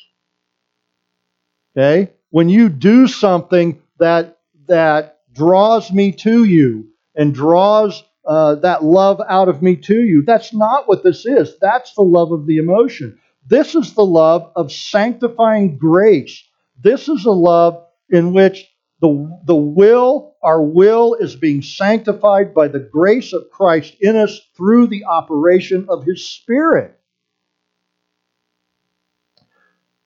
Okay? 1.77 2.11
When 2.31 2.49
you 2.49 2.69
do 2.69 3.07
something 3.07 3.81
that 3.99 4.39
that 4.67 5.19
draws 5.33 5.91
me 5.91 6.11
to 6.13 6.43
you 6.43 6.87
and 7.15 7.33
draws 7.33 8.03
uh, 8.25 8.55
that 8.55 8.83
love 8.83 9.21
out 9.27 9.49
of 9.49 9.61
me 9.61 9.75
to 9.75 10.01
you. 10.01 10.21
That's 10.21 10.53
not 10.53 10.87
what 10.87 11.03
this 11.03 11.25
is. 11.25 11.57
That's 11.59 11.93
the 11.93 12.03
love 12.03 12.31
of 12.31 12.45
the 12.45 12.57
emotion. 12.57 13.19
This 13.47 13.75
is 13.75 13.93
the 13.93 14.05
love 14.05 14.51
of 14.55 14.71
sanctifying 14.71 15.77
grace. 15.77 16.43
This 16.81 17.09
is 17.09 17.25
a 17.25 17.31
love 17.31 17.83
in 18.09 18.33
which 18.33 18.67
the, 19.01 19.39
the 19.45 19.55
will, 19.55 20.35
our 20.43 20.61
will, 20.61 21.15
is 21.15 21.35
being 21.35 21.63
sanctified 21.63 22.53
by 22.53 22.67
the 22.67 22.79
grace 22.79 23.33
of 23.33 23.49
Christ 23.51 23.95
in 23.99 24.15
us 24.15 24.39
through 24.55 24.87
the 24.87 25.05
operation 25.05 25.87
of 25.89 26.03
His 26.03 26.27
Spirit. 26.27 26.99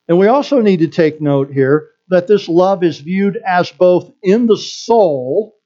And 0.07 0.17
we 0.17 0.27
also 0.27 0.61
need 0.61 0.79
to 0.79 0.87
take 0.87 1.19
note 1.19 1.51
here 1.51 1.89
that 2.09 2.27
this 2.27 2.47
love 2.47 2.83
is 2.83 2.99
viewed 2.99 3.37
as 3.45 3.71
both 3.71 4.13
in 4.21 4.45
the 4.45 4.57
soul 4.57 5.57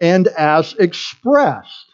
and 0.00 0.26
as 0.28 0.74
expressed. 0.74 1.93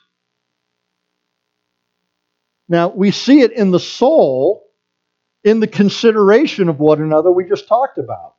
Now, 2.70 2.88
we 2.88 3.10
see 3.10 3.40
it 3.40 3.50
in 3.50 3.72
the 3.72 3.80
soul 3.80 4.64
in 5.42 5.58
the 5.58 5.66
consideration 5.66 6.68
of 6.68 6.78
one 6.78 7.02
another 7.02 7.30
we 7.32 7.44
just 7.44 7.66
talked 7.66 7.98
about. 7.98 8.34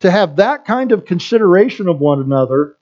To 0.00 0.10
have 0.10 0.36
that 0.36 0.64
kind 0.64 0.92
of 0.92 1.04
consideration 1.04 1.88
of 1.88 1.98
one 1.98 2.20
another, 2.20 2.76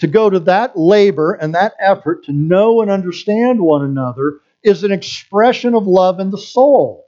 to 0.00 0.08
go 0.08 0.28
to 0.28 0.40
that 0.40 0.76
labor 0.76 1.34
and 1.34 1.54
that 1.54 1.74
effort 1.78 2.24
to 2.24 2.32
know 2.32 2.82
and 2.82 2.90
understand 2.90 3.60
one 3.60 3.84
another, 3.84 4.40
is 4.64 4.82
an 4.82 4.90
expression 4.90 5.72
of 5.72 5.86
love 5.86 6.18
in 6.18 6.30
the 6.30 6.38
soul. 6.38 7.06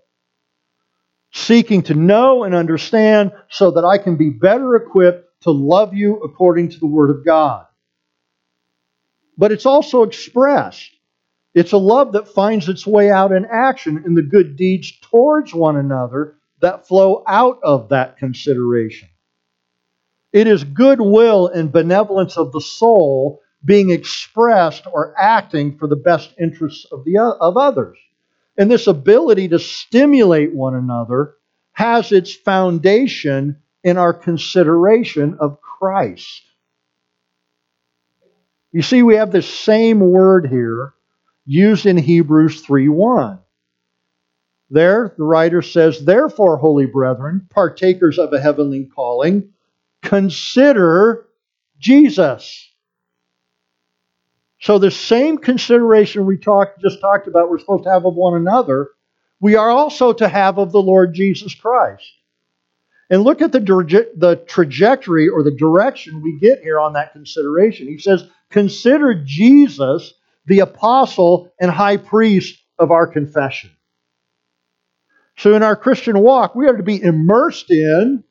Seeking 1.32 1.82
to 1.84 1.94
know 1.94 2.44
and 2.44 2.54
understand 2.54 3.32
so 3.50 3.72
that 3.72 3.84
I 3.84 3.98
can 3.98 4.16
be 4.16 4.30
better 4.30 4.76
equipped 4.76 5.42
to 5.42 5.50
love 5.50 5.94
you 5.94 6.20
according 6.22 6.68
to 6.68 6.78
the 6.78 6.86
Word 6.86 7.10
of 7.10 7.24
God. 7.24 7.66
But 9.36 9.50
it's 9.50 9.66
also 9.66 10.04
expressed 10.04 10.93
it's 11.54 11.72
a 11.72 11.78
love 11.78 12.12
that 12.12 12.28
finds 12.28 12.68
its 12.68 12.86
way 12.86 13.10
out 13.10 13.30
in 13.30 13.46
action 13.46 14.02
in 14.04 14.14
the 14.14 14.22
good 14.22 14.56
deeds 14.56 14.92
towards 15.02 15.54
one 15.54 15.76
another 15.76 16.36
that 16.60 16.88
flow 16.88 17.22
out 17.28 17.60
of 17.62 17.90
that 17.90 18.16
consideration. 18.18 19.08
It 20.32 20.48
is 20.48 20.64
goodwill 20.64 21.46
and 21.46 21.70
benevolence 21.70 22.36
of 22.36 22.50
the 22.50 22.60
soul 22.60 23.40
being 23.64 23.90
expressed 23.90 24.84
or 24.92 25.14
acting 25.16 25.78
for 25.78 25.86
the 25.86 25.96
best 25.96 26.34
interests 26.40 26.86
of, 26.90 27.04
the, 27.04 27.18
of 27.18 27.56
others. 27.56 27.96
And 28.58 28.68
this 28.68 28.88
ability 28.88 29.48
to 29.48 29.58
stimulate 29.58 30.52
one 30.52 30.74
another 30.74 31.34
has 31.72 32.10
its 32.10 32.34
foundation 32.34 33.62
in 33.84 33.96
our 33.96 34.12
consideration 34.12 35.36
of 35.38 35.60
Christ. 35.60 36.42
You 38.72 38.82
see, 38.82 39.04
we 39.04 39.16
have 39.16 39.30
this 39.30 39.48
same 39.48 40.00
word 40.00 40.48
here 40.48 40.93
used 41.44 41.86
in 41.86 41.96
Hebrews 41.96 42.64
3:1. 42.64 43.40
There, 44.70 45.14
the 45.16 45.24
writer 45.24 45.62
says, 45.62 46.04
Therefore, 46.04 46.56
holy 46.56 46.86
brethren, 46.86 47.46
partakers 47.50 48.18
of 48.18 48.32
a 48.32 48.40
heavenly 48.40 48.86
calling, 48.86 49.52
consider 50.02 51.26
Jesus. 51.78 52.70
So, 54.60 54.78
the 54.78 54.90
same 54.90 55.36
consideration 55.38 56.24
we 56.24 56.38
talked, 56.38 56.80
just 56.80 57.00
talked 57.00 57.28
about, 57.28 57.50
we're 57.50 57.58
supposed 57.58 57.84
to 57.84 57.90
have 57.90 58.06
of 58.06 58.14
one 58.14 58.34
another, 58.34 58.88
we 59.40 59.56
are 59.56 59.68
also 59.68 60.12
to 60.14 60.26
have 60.26 60.58
of 60.58 60.72
the 60.72 60.80
Lord 60.80 61.14
Jesus 61.14 61.54
Christ. 61.54 62.10
And 63.10 63.22
look 63.22 63.42
at 63.42 63.52
the, 63.52 63.60
the 63.60 64.42
trajectory 64.46 65.28
or 65.28 65.42
the 65.42 65.50
direction 65.50 66.22
we 66.22 66.38
get 66.38 66.60
here 66.62 66.80
on 66.80 66.94
that 66.94 67.12
consideration. 67.12 67.86
He 67.86 67.98
says, 67.98 68.26
Consider 68.50 69.22
Jesus 69.22 70.14
the 70.46 70.60
apostle 70.60 71.52
and 71.60 71.70
high 71.70 71.96
priest 71.96 72.58
of 72.78 72.90
our 72.90 73.06
confession. 73.06 73.70
So, 75.36 75.54
in 75.54 75.62
our 75.62 75.76
Christian 75.76 76.20
walk, 76.20 76.54
we 76.54 76.68
are 76.68 76.76
to 76.76 76.82
be 76.82 77.02
immersed 77.02 77.70
in 77.70 78.22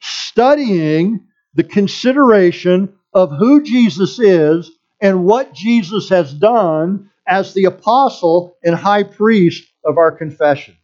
studying 0.00 1.26
the 1.54 1.64
consideration 1.64 2.92
of 3.14 3.30
who 3.30 3.62
Jesus 3.62 4.18
is 4.18 4.70
and 5.00 5.24
what 5.24 5.54
Jesus 5.54 6.08
has 6.10 6.32
done 6.34 7.10
as 7.26 7.54
the 7.54 7.64
apostle 7.64 8.56
and 8.62 8.74
high 8.74 9.02
priest 9.02 9.66
of 9.84 9.98
our 9.98 10.12
confession. 10.12 10.76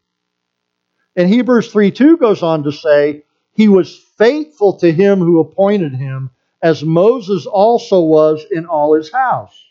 And 1.15 1.29
Hebrews 1.29 1.71
3 1.71 1.91
2 1.91 2.17
goes 2.17 2.43
on 2.43 2.63
to 2.65 2.73
say, 2.73 3.25
He 3.53 3.69
was 3.69 3.97
faithful 4.17 4.79
to 4.79 4.91
him 4.91 5.19
who 5.19 5.41
appointed 5.41 5.95
him, 5.95 6.31
as 6.63 6.83
Moses 6.83 7.45
also 7.45 8.01
was 8.01 8.45
in 8.51 8.67
all 8.67 8.95
his 8.95 9.13
house. 9.13 9.62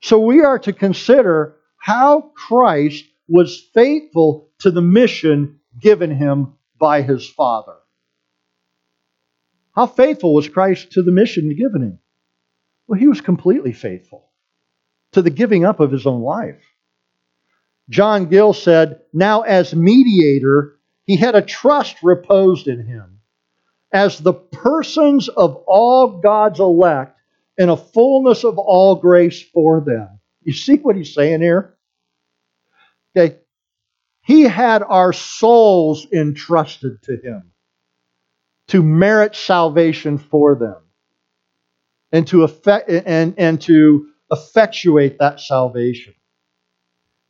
So 0.00 0.20
we 0.20 0.42
are 0.42 0.58
to 0.60 0.72
consider 0.72 1.56
how 1.76 2.32
Christ 2.34 3.04
was 3.28 3.60
faithful 3.74 4.50
to 4.60 4.70
the 4.70 4.82
mission 4.82 5.60
given 5.80 6.10
him 6.10 6.54
by 6.78 7.02
his 7.02 7.28
Father. 7.28 7.76
How 9.74 9.86
faithful 9.86 10.34
was 10.34 10.48
Christ 10.48 10.92
to 10.92 11.02
the 11.02 11.12
mission 11.12 11.54
given 11.56 11.82
him? 11.82 11.98
Well, 12.86 12.98
he 12.98 13.06
was 13.06 13.20
completely 13.20 13.72
faithful 13.72 14.30
to 15.12 15.22
the 15.22 15.30
giving 15.30 15.64
up 15.64 15.80
of 15.80 15.92
his 15.92 16.06
own 16.06 16.22
life. 16.22 16.62
John 17.88 18.26
Gill 18.26 18.52
said, 18.52 19.00
Now 19.12 19.42
as 19.42 19.74
mediator, 19.74 20.78
he 21.04 21.16
had 21.16 21.34
a 21.34 21.42
trust 21.42 22.02
reposed 22.02 22.68
in 22.68 22.86
him, 22.86 23.20
as 23.92 24.18
the 24.18 24.34
persons 24.34 25.28
of 25.28 25.56
all 25.66 26.20
God's 26.20 26.60
elect 26.60 27.17
and 27.58 27.70
a 27.70 27.76
fullness 27.76 28.44
of 28.44 28.56
all 28.56 28.94
grace 28.94 29.42
for 29.42 29.80
them. 29.80 30.20
You 30.42 30.52
see 30.52 30.76
what 30.76 30.96
he's 30.96 31.12
saying 31.12 31.42
here? 31.42 31.76
Okay. 33.16 33.36
He 34.22 34.42
had 34.42 34.82
our 34.82 35.12
souls 35.12 36.06
entrusted 36.12 37.02
to 37.02 37.16
him 37.16 37.52
to 38.68 38.82
merit 38.82 39.34
salvation 39.34 40.18
for 40.18 40.54
them 40.54 40.76
and 42.12 42.26
to 42.28 42.44
effect, 42.44 42.88
and, 42.88 43.34
and 43.36 43.60
to 43.62 44.08
effectuate 44.30 45.18
that 45.18 45.40
salvation. 45.40 46.14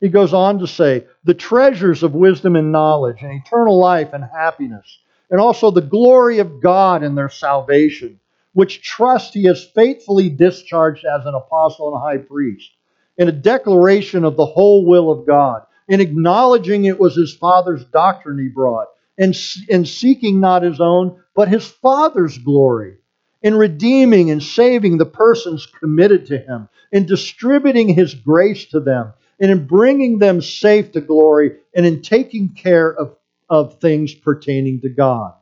He 0.01 0.09
goes 0.09 0.33
on 0.33 0.59
to 0.59 0.67
say, 0.67 1.05
the 1.23 1.33
treasures 1.33 2.03
of 2.03 2.13
wisdom 2.13 2.55
and 2.55 2.71
knowledge, 2.71 3.21
and 3.21 3.31
eternal 3.33 3.77
life 3.77 4.13
and 4.13 4.23
happiness, 4.23 4.99
and 5.29 5.39
also 5.39 5.71
the 5.71 5.81
glory 5.81 6.39
of 6.39 6.61
God 6.61 7.03
in 7.03 7.15
their 7.15 7.29
salvation, 7.29 8.19
which 8.59 8.81
trust 8.81 9.33
he 9.33 9.45
has 9.45 9.63
faithfully 9.63 10.29
discharged 10.29 11.05
as 11.05 11.25
an 11.25 11.33
apostle 11.33 11.93
and 11.93 12.01
high 12.01 12.17
priest, 12.17 12.69
in 13.17 13.29
a 13.29 13.31
declaration 13.31 14.25
of 14.25 14.35
the 14.35 14.45
whole 14.45 14.85
will 14.85 15.09
of 15.09 15.25
God, 15.25 15.61
in 15.87 16.01
acknowledging 16.01 16.83
it 16.83 16.99
was 16.99 17.15
his 17.15 17.33
Father's 17.33 17.85
doctrine 17.85 18.37
he 18.37 18.49
brought, 18.49 18.89
and 19.17 19.33
in 19.69 19.85
seeking 19.85 20.41
not 20.41 20.61
his 20.61 20.81
own, 20.81 21.23
but 21.33 21.47
his 21.47 21.65
Father's 21.65 22.37
glory, 22.37 22.97
in 23.41 23.55
redeeming 23.55 24.29
and 24.29 24.43
saving 24.43 24.97
the 24.97 25.05
persons 25.05 25.65
committed 25.65 26.25
to 26.25 26.37
him, 26.37 26.67
in 26.91 27.05
distributing 27.05 27.87
his 27.87 28.13
grace 28.13 28.65
to 28.65 28.81
them 28.81 29.13
and 29.39 29.51
in 29.51 29.67
bringing 29.67 30.19
them 30.19 30.41
safe 30.41 30.91
to 30.91 30.99
glory 30.99 31.53
and 31.73 31.85
in 31.85 32.01
taking 32.01 32.49
care 32.49 32.93
of, 32.93 33.15
of 33.49 33.79
things 33.79 34.13
pertaining 34.13 34.81
to 34.81 34.89
God. 34.89 35.33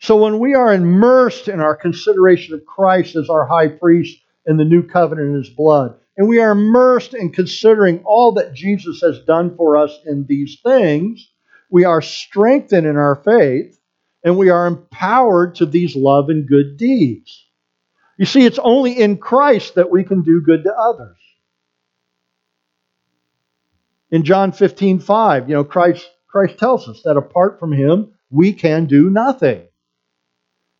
So 0.00 0.16
when 0.16 0.38
we 0.38 0.54
are 0.54 0.72
immersed 0.72 1.48
in 1.48 1.60
our 1.60 1.74
consideration 1.74 2.54
of 2.54 2.64
Christ 2.64 3.16
as 3.16 3.28
our 3.28 3.46
high 3.46 3.68
priest 3.68 4.18
in 4.46 4.56
the 4.56 4.64
new 4.64 4.82
covenant 4.82 5.30
in 5.30 5.34
his 5.34 5.50
blood, 5.50 5.96
and 6.16 6.28
we 6.28 6.40
are 6.40 6.52
immersed 6.52 7.14
in 7.14 7.30
considering 7.30 8.02
all 8.04 8.32
that 8.32 8.54
Jesus 8.54 9.00
has 9.02 9.20
done 9.20 9.56
for 9.56 9.76
us 9.76 9.96
in 10.04 10.26
these 10.26 10.58
things, 10.62 11.30
we 11.70 11.84
are 11.84 12.02
strengthened 12.02 12.86
in 12.86 12.96
our 12.96 13.16
faith 13.16 13.78
and 14.24 14.36
we 14.36 14.50
are 14.50 14.66
empowered 14.66 15.54
to 15.56 15.66
these 15.66 15.94
love 15.94 16.28
and 16.28 16.48
good 16.48 16.76
deeds. 16.76 17.46
You 18.16 18.26
see, 18.26 18.44
it's 18.44 18.58
only 18.58 18.98
in 18.98 19.18
Christ 19.18 19.76
that 19.76 19.90
we 19.90 20.02
can 20.02 20.22
do 20.22 20.40
good 20.40 20.64
to 20.64 20.74
others. 20.74 21.16
In 24.10 24.24
John 24.24 24.50
15, 24.50 24.98
5, 25.00 25.48
you 25.48 25.54
know, 25.54 25.64
Christ, 25.64 26.08
Christ 26.26 26.58
tells 26.58 26.88
us 26.88 27.02
that 27.04 27.16
apart 27.16 27.60
from 27.60 27.72
him, 27.72 28.12
we 28.30 28.52
can 28.52 28.86
do 28.86 29.08
nothing. 29.08 29.67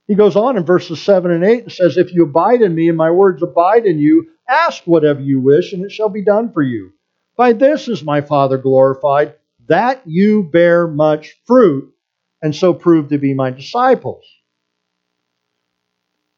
He 0.08 0.14
goes 0.14 0.36
on 0.36 0.56
in 0.56 0.64
verses 0.64 1.02
7 1.02 1.30
and 1.30 1.44
8 1.44 1.64
and 1.64 1.72
says, 1.72 1.98
If 1.98 2.14
you 2.14 2.24
abide 2.24 2.62
in 2.62 2.74
me 2.74 2.88
and 2.88 2.96
my 2.96 3.10
words 3.10 3.42
abide 3.42 3.84
in 3.84 3.98
you, 3.98 4.28
ask 4.48 4.82
whatever 4.84 5.20
you 5.20 5.38
wish, 5.38 5.74
and 5.74 5.84
it 5.84 5.92
shall 5.92 6.08
be 6.08 6.24
done 6.24 6.50
for 6.50 6.62
you. 6.62 6.92
By 7.36 7.52
this 7.52 7.88
is 7.88 8.02
my 8.02 8.22
Father 8.22 8.56
glorified, 8.56 9.34
that 9.68 10.00
you 10.06 10.44
bear 10.44 10.88
much 10.88 11.36
fruit, 11.44 11.92
and 12.40 12.56
so 12.56 12.72
prove 12.72 13.10
to 13.10 13.18
be 13.18 13.34
my 13.34 13.50
disciples. 13.50 14.24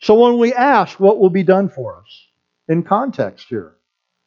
So 0.01 0.21
when 0.21 0.39
we 0.39 0.53
ask, 0.53 0.99
what 0.99 1.21
will 1.21 1.31
be 1.31 1.45
done 1.45 1.69
for 1.69 1.97
us? 1.97 2.27
In 2.69 2.83
context 2.83 3.47
here. 3.49 3.77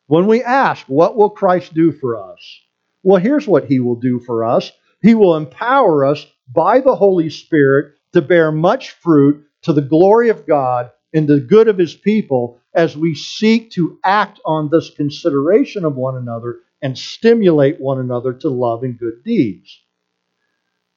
When 0.08 0.26
we 0.26 0.42
ask, 0.42 0.86
what 0.88 1.18
will 1.18 1.30
Christ 1.30 1.74
do 1.74 1.92
for 1.92 2.32
us? 2.32 2.62
Well, 3.02 3.22
here's 3.22 3.48
what 3.48 3.66
he 3.66 3.82
will 3.82 3.96
do 3.96 4.20
for 4.20 4.46
us 4.46 4.72
He 5.02 5.16
will 5.16 5.36
empower 5.36 6.06
us 6.06 6.26
by 6.48 6.80
the 6.80 6.96
Holy 6.96 7.30
Spirit 7.30 7.96
to 8.14 8.22
bear 8.22 8.52
much 8.52 8.92
fruit 8.92 9.46
to 9.64 9.74
the 9.74 9.82
glory 9.82 10.30
of 10.30 10.48
God 10.48 10.92
and 11.14 11.28
the 11.28 11.40
good 11.40 11.68
of 11.68 11.78
his 11.78 11.94
people 11.94 12.60
as 12.74 12.98
we 12.98 13.14
seek 13.14 13.72
to 13.72 14.00
act 14.04 14.40
on 14.46 14.70
this 14.70 14.90
consideration 14.90 15.86
of 15.86 15.96
one 15.96 16.16
another 16.16 16.60
and 16.82 16.98
stimulate 16.98 17.80
one 17.80 18.00
another 18.00 18.34
to 18.34 18.50
love 18.50 18.84
and 18.84 18.98
good 18.98 19.24
deeds. 19.24 19.80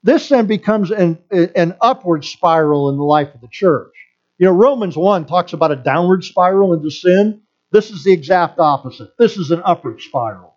This 0.03 0.29
then 0.29 0.47
becomes 0.47 0.91
an, 0.91 1.19
an 1.31 1.75
upward 1.81 2.25
spiral 2.25 2.89
in 2.89 2.97
the 2.97 3.03
life 3.03 3.33
of 3.33 3.41
the 3.41 3.47
church. 3.47 3.93
You 4.37 4.45
know, 4.45 4.53
Romans 4.53 4.95
1 4.95 5.25
talks 5.25 5.53
about 5.53 5.71
a 5.71 5.75
downward 5.75 6.23
spiral 6.23 6.73
into 6.73 6.91
sin. 6.91 7.41
This 7.71 7.89
is 7.89 8.03
the 8.03 8.13
exact 8.13 8.59
opposite. 8.59 9.17
This 9.17 9.37
is 9.37 9.51
an 9.51 9.61
upward 9.65 10.01
spiral. 10.01 10.55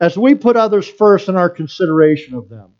As 0.00 0.16
we 0.16 0.34
put 0.34 0.56
others 0.56 0.88
first 0.88 1.28
in 1.28 1.36
our 1.36 1.50
consideration 1.50 2.34
of 2.34 2.48
them, 2.48 2.74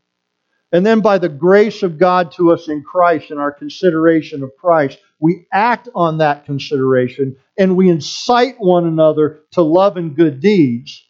and 0.74 0.84
then 0.84 1.02
by 1.02 1.18
the 1.18 1.28
grace 1.28 1.84
of 1.84 1.98
God 1.98 2.32
to 2.32 2.50
us 2.52 2.66
in 2.66 2.82
Christ 2.82 3.30
and 3.30 3.38
our 3.38 3.52
consideration 3.52 4.42
of 4.42 4.56
Christ, 4.56 4.98
we 5.20 5.46
act 5.52 5.88
on 5.94 6.18
that 6.18 6.44
consideration 6.44 7.36
and 7.56 7.76
we 7.76 7.88
incite 7.88 8.56
one 8.58 8.84
another 8.84 9.38
to 9.52 9.62
love 9.62 9.96
and 9.96 10.16
good 10.16 10.40
deeds. 10.40 11.00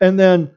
And 0.00 0.18
then, 0.18 0.50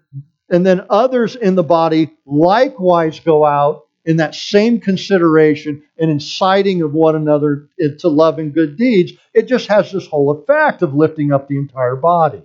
and 0.49 0.65
then 0.65 0.85
others 0.89 1.35
in 1.35 1.55
the 1.55 1.63
body 1.63 2.15
likewise 2.25 3.19
go 3.19 3.45
out 3.45 3.87
in 4.05 4.15
that 4.17 4.35
same 4.35 4.79
consideration 4.79 5.83
and 5.97 6.09
inciting 6.09 6.81
of 6.81 6.93
one 6.93 7.17
another 7.17 7.67
to 7.99 8.07
love 8.07 8.39
and 8.39 8.53
good 8.53 8.77
deeds, 8.77 9.11
it 9.33 9.49
just 9.49 9.67
has 9.67 9.91
this 9.91 10.07
whole 10.07 10.31
effect 10.31 10.81
of 10.81 10.95
lifting 10.95 11.33
up 11.33 11.49
the 11.49 11.57
entire 11.57 11.97
body. 11.97 12.41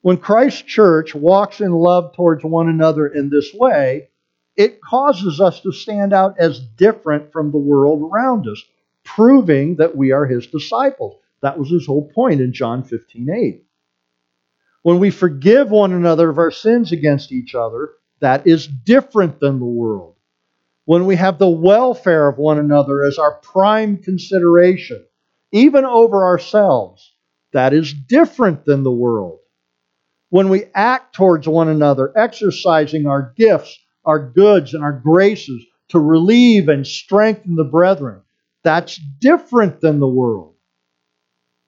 When 0.00 0.16
Christ's 0.16 0.62
church 0.62 1.14
walks 1.14 1.60
in 1.60 1.72
love 1.72 2.14
towards 2.14 2.44
one 2.44 2.68
another 2.68 3.06
in 3.06 3.30
this 3.30 3.52
way, 3.52 4.08
it 4.56 4.80
causes 4.80 5.40
us 5.40 5.60
to 5.60 5.72
stand 5.72 6.12
out 6.12 6.38
as 6.38 6.60
different 6.60 7.32
from 7.32 7.50
the 7.50 7.58
world 7.58 8.02
around 8.02 8.46
us, 8.48 8.62
proving 9.04 9.76
that 9.76 9.96
we 9.96 10.12
are 10.12 10.26
his 10.26 10.46
disciples. 10.46 11.20
That 11.42 11.58
was 11.58 11.70
his 11.70 11.86
whole 11.86 12.08
point 12.10 12.40
in 12.40 12.52
John 12.52 12.84
15 12.84 13.28
8. 13.30 13.64
When 14.82 15.00
we 15.00 15.10
forgive 15.10 15.70
one 15.70 15.92
another 15.92 16.30
of 16.30 16.38
our 16.38 16.50
sins 16.50 16.92
against 16.92 17.32
each 17.32 17.54
other, 17.54 17.90
that 18.20 18.46
is 18.46 18.66
different 18.66 19.40
than 19.40 19.58
the 19.58 19.64
world. 19.64 20.14
When 20.84 21.06
we 21.06 21.16
have 21.16 21.38
the 21.38 21.48
welfare 21.48 22.28
of 22.28 22.38
one 22.38 22.58
another 22.58 23.04
as 23.04 23.18
our 23.18 23.34
prime 23.34 23.98
consideration, 23.98 25.04
even 25.52 25.84
over 25.84 26.24
ourselves, 26.24 27.14
that 27.52 27.72
is 27.72 27.92
different 27.92 28.64
than 28.64 28.82
the 28.82 28.90
world. 28.90 29.40
When 30.30 30.48
we 30.48 30.64
act 30.74 31.14
towards 31.14 31.48
one 31.48 31.68
another, 31.68 32.12
exercising 32.16 33.06
our 33.06 33.32
gifts, 33.36 33.78
our 34.04 34.30
goods, 34.30 34.74
and 34.74 34.84
our 34.84 34.92
graces 34.92 35.64
to 35.88 35.98
relieve 35.98 36.68
and 36.68 36.86
strengthen 36.86 37.54
the 37.54 37.64
brethren, 37.64 38.22
that's 38.62 39.00
different 39.20 39.80
than 39.80 40.00
the 40.00 40.08
world. 40.08 40.54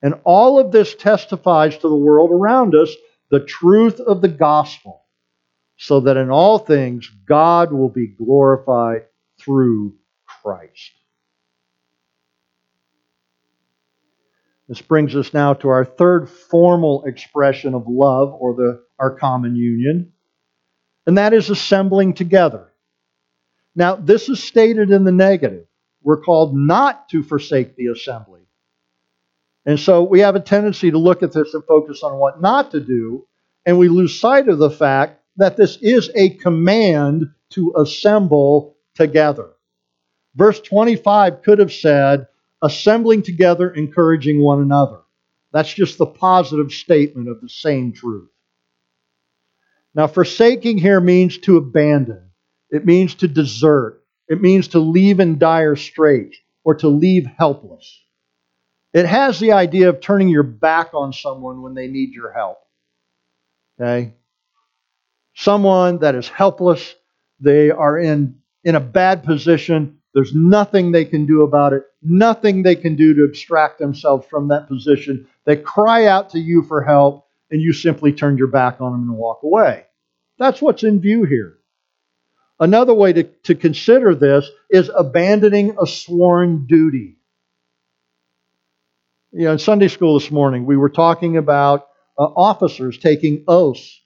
And 0.01 0.15
all 0.23 0.59
of 0.59 0.71
this 0.71 0.95
testifies 0.95 1.77
to 1.77 1.89
the 1.89 1.95
world 1.95 2.31
around 2.31 2.75
us 2.75 2.93
the 3.29 3.39
truth 3.39 3.99
of 3.99 4.21
the 4.21 4.27
gospel 4.27 5.05
so 5.77 5.99
that 6.01 6.17
in 6.17 6.29
all 6.29 6.59
things 6.59 7.09
God 7.25 7.71
will 7.71 7.89
be 7.89 8.07
glorified 8.07 9.05
through 9.39 9.95
Christ. 10.25 10.91
This 14.71 14.81
brings 14.81 15.17
us 15.17 15.33
now 15.33 15.53
to 15.55 15.67
our 15.67 15.83
third 15.83 16.29
formal 16.29 17.03
expression 17.03 17.73
of 17.73 17.89
love, 17.89 18.33
or 18.33 18.55
the, 18.55 18.81
our 18.97 19.13
common 19.13 19.57
union, 19.57 20.13
and 21.05 21.17
that 21.17 21.33
is 21.33 21.49
assembling 21.49 22.13
together. 22.13 22.71
Now, 23.75 23.97
this 23.97 24.29
is 24.29 24.41
stated 24.41 24.89
in 24.89 25.03
the 25.03 25.11
negative. 25.11 25.65
We're 26.01 26.21
called 26.21 26.55
not 26.55 27.09
to 27.09 27.21
forsake 27.21 27.75
the 27.75 27.87
assembly. 27.87 28.43
And 29.65 29.77
so 29.77 30.03
we 30.03 30.21
have 30.21 30.37
a 30.37 30.39
tendency 30.39 30.89
to 30.89 30.97
look 30.97 31.21
at 31.21 31.33
this 31.33 31.53
and 31.53 31.65
focus 31.65 32.01
on 32.01 32.17
what 32.17 32.41
not 32.41 32.71
to 32.71 32.79
do, 32.79 33.27
and 33.65 33.77
we 33.77 33.89
lose 33.89 34.21
sight 34.21 34.47
of 34.47 34.57
the 34.57 34.71
fact 34.71 35.21
that 35.35 35.57
this 35.57 35.79
is 35.81 36.09
a 36.15 36.29
command 36.29 37.25
to 37.49 37.73
assemble 37.75 38.77
together. 38.95 39.49
Verse 40.33 40.61
25 40.61 41.41
could 41.41 41.59
have 41.59 41.73
said, 41.73 42.27
assembling 42.61 43.23
together, 43.23 43.69
encouraging 43.69 44.41
one 44.41 44.61
another. 44.61 44.99
That's 45.51 45.73
just 45.73 45.97
the 45.97 46.05
positive 46.05 46.71
statement 46.71 47.27
of 47.29 47.41
the 47.41 47.49
same 47.49 47.93
truth. 47.93 48.29
Now, 49.93 50.07
forsaking 50.07 50.77
here 50.77 51.01
means 51.01 51.37
to 51.39 51.57
abandon, 51.57 52.31
it 52.69 52.85
means 52.85 53.15
to 53.15 53.27
desert, 53.27 54.01
it 54.29 54.41
means 54.41 54.69
to 54.69 54.79
leave 54.79 55.19
in 55.19 55.37
dire 55.37 55.75
straits, 55.75 56.37
or 56.63 56.75
to 56.75 56.87
leave 56.87 57.25
helpless. 57.25 58.01
It 58.93 59.05
has 59.05 59.39
the 59.39 59.53
idea 59.53 59.89
of 59.89 60.01
turning 60.01 60.29
your 60.29 60.43
back 60.43 60.93
on 60.93 61.13
someone 61.13 61.61
when 61.61 61.73
they 61.73 61.87
need 61.87 62.13
your 62.13 62.31
help. 62.31 62.59
Okay? 63.79 64.13
Someone 65.33 65.99
that 65.99 66.15
is 66.15 66.27
helpless, 66.27 66.95
they 67.39 67.71
are 67.71 67.97
in, 67.97 68.39
in 68.63 68.75
a 68.75 68.81
bad 68.81 69.23
position, 69.23 70.00
there's 70.13 70.35
nothing 70.35 70.91
they 70.91 71.05
can 71.05 71.25
do 71.25 71.43
about 71.43 71.73
it, 71.73 71.83
nothing 72.01 72.63
they 72.63 72.75
can 72.75 72.95
do 72.95 73.13
to 73.13 73.23
extract 73.23 73.79
themselves 73.79 74.25
from 74.29 74.49
that 74.49 74.67
position. 74.67 75.27
They 75.45 75.55
cry 75.55 76.07
out 76.07 76.31
to 76.31 76.39
you 76.39 76.63
for 76.63 76.83
help, 76.83 77.27
and 77.49 77.61
you 77.61 77.73
simply 77.73 78.11
turn 78.11 78.37
your 78.37 78.47
back 78.47 78.81
on 78.81 78.91
them 78.91 79.09
and 79.09 79.17
walk 79.17 79.43
away. 79.43 79.85
That's 80.37 80.61
what's 80.61 80.83
in 80.83 80.99
view 80.99 81.23
here. 81.23 81.57
Another 82.59 82.93
way 82.93 83.13
to, 83.13 83.23
to 83.23 83.55
consider 83.55 84.13
this 84.13 84.49
is 84.69 84.91
abandoning 84.95 85.77
a 85.81 85.87
sworn 85.87 86.67
duty. 86.67 87.17
You 89.31 89.45
know, 89.45 89.53
in 89.53 89.59
Sunday 89.59 89.87
school 89.87 90.19
this 90.19 90.29
morning, 90.29 90.65
we 90.65 90.77
were 90.77 90.89
talking 90.89 91.37
about 91.37 91.87
uh, 92.19 92.23
officers 92.23 92.97
taking 92.97 93.45
oaths 93.47 94.01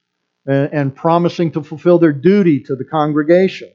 and, 0.46 0.70
and 0.72 0.96
promising 0.96 1.52
to 1.54 1.64
fulfill 1.64 1.98
their 1.98 2.14
duty 2.14 2.62
to 2.62 2.76
the 2.76 2.86
congregation. 2.86 3.72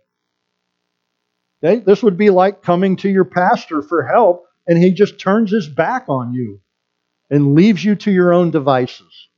This 1.61 2.03
would 2.03 2.17
be 2.17 2.31
like 2.31 2.63
coming 2.63 2.97
to 2.97 3.09
your 3.09 3.25
pastor 3.25 3.83
for 3.83 4.03
help 4.03 4.47
and 4.67 4.79
he 4.79 4.93
just 4.93 5.19
turns 5.19 5.51
his 5.51 5.69
back 5.69 6.05
on 6.09 6.33
you 6.33 6.61
and 7.29 7.55
leaves 7.55 7.85
you 7.85 7.95
to 7.97 8.11
your 8.11 8.33
own 8.33 8.51
devices. 8.51 9.29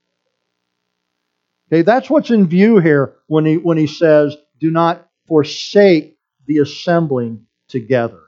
Okay, 1.69 1.83
that's 1.83 2.11
what's 2.11 2.31
in 2.31 2.47
view 2.47 2.79
here 2.79 3.15
when 3.27 3.47
he, 3.47 3.57
when 3.57 3.79
he 3.79 3.87
says, 3.87 4.37
do 4.61 4.71
not 4.71 5.09
forsake 5.27 6.19
the 6.47 6.59
assembling 6.59 7.47
together. 7.69 8.21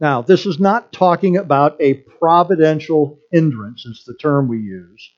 Now, 0.00 0.22
this 0.22 0.46
is 0.46 0.60
not 0.60 0.92
talking 0.92 1.36
about 1.36 1.80
a 1.80 1.94
providential 1.94 3.18
hindrance, 3.32 3.84
it's 3.88 4.04
the 4.04 4.14
term 4.14 4.48
we 4.48 4.58
use. 4.58 5.10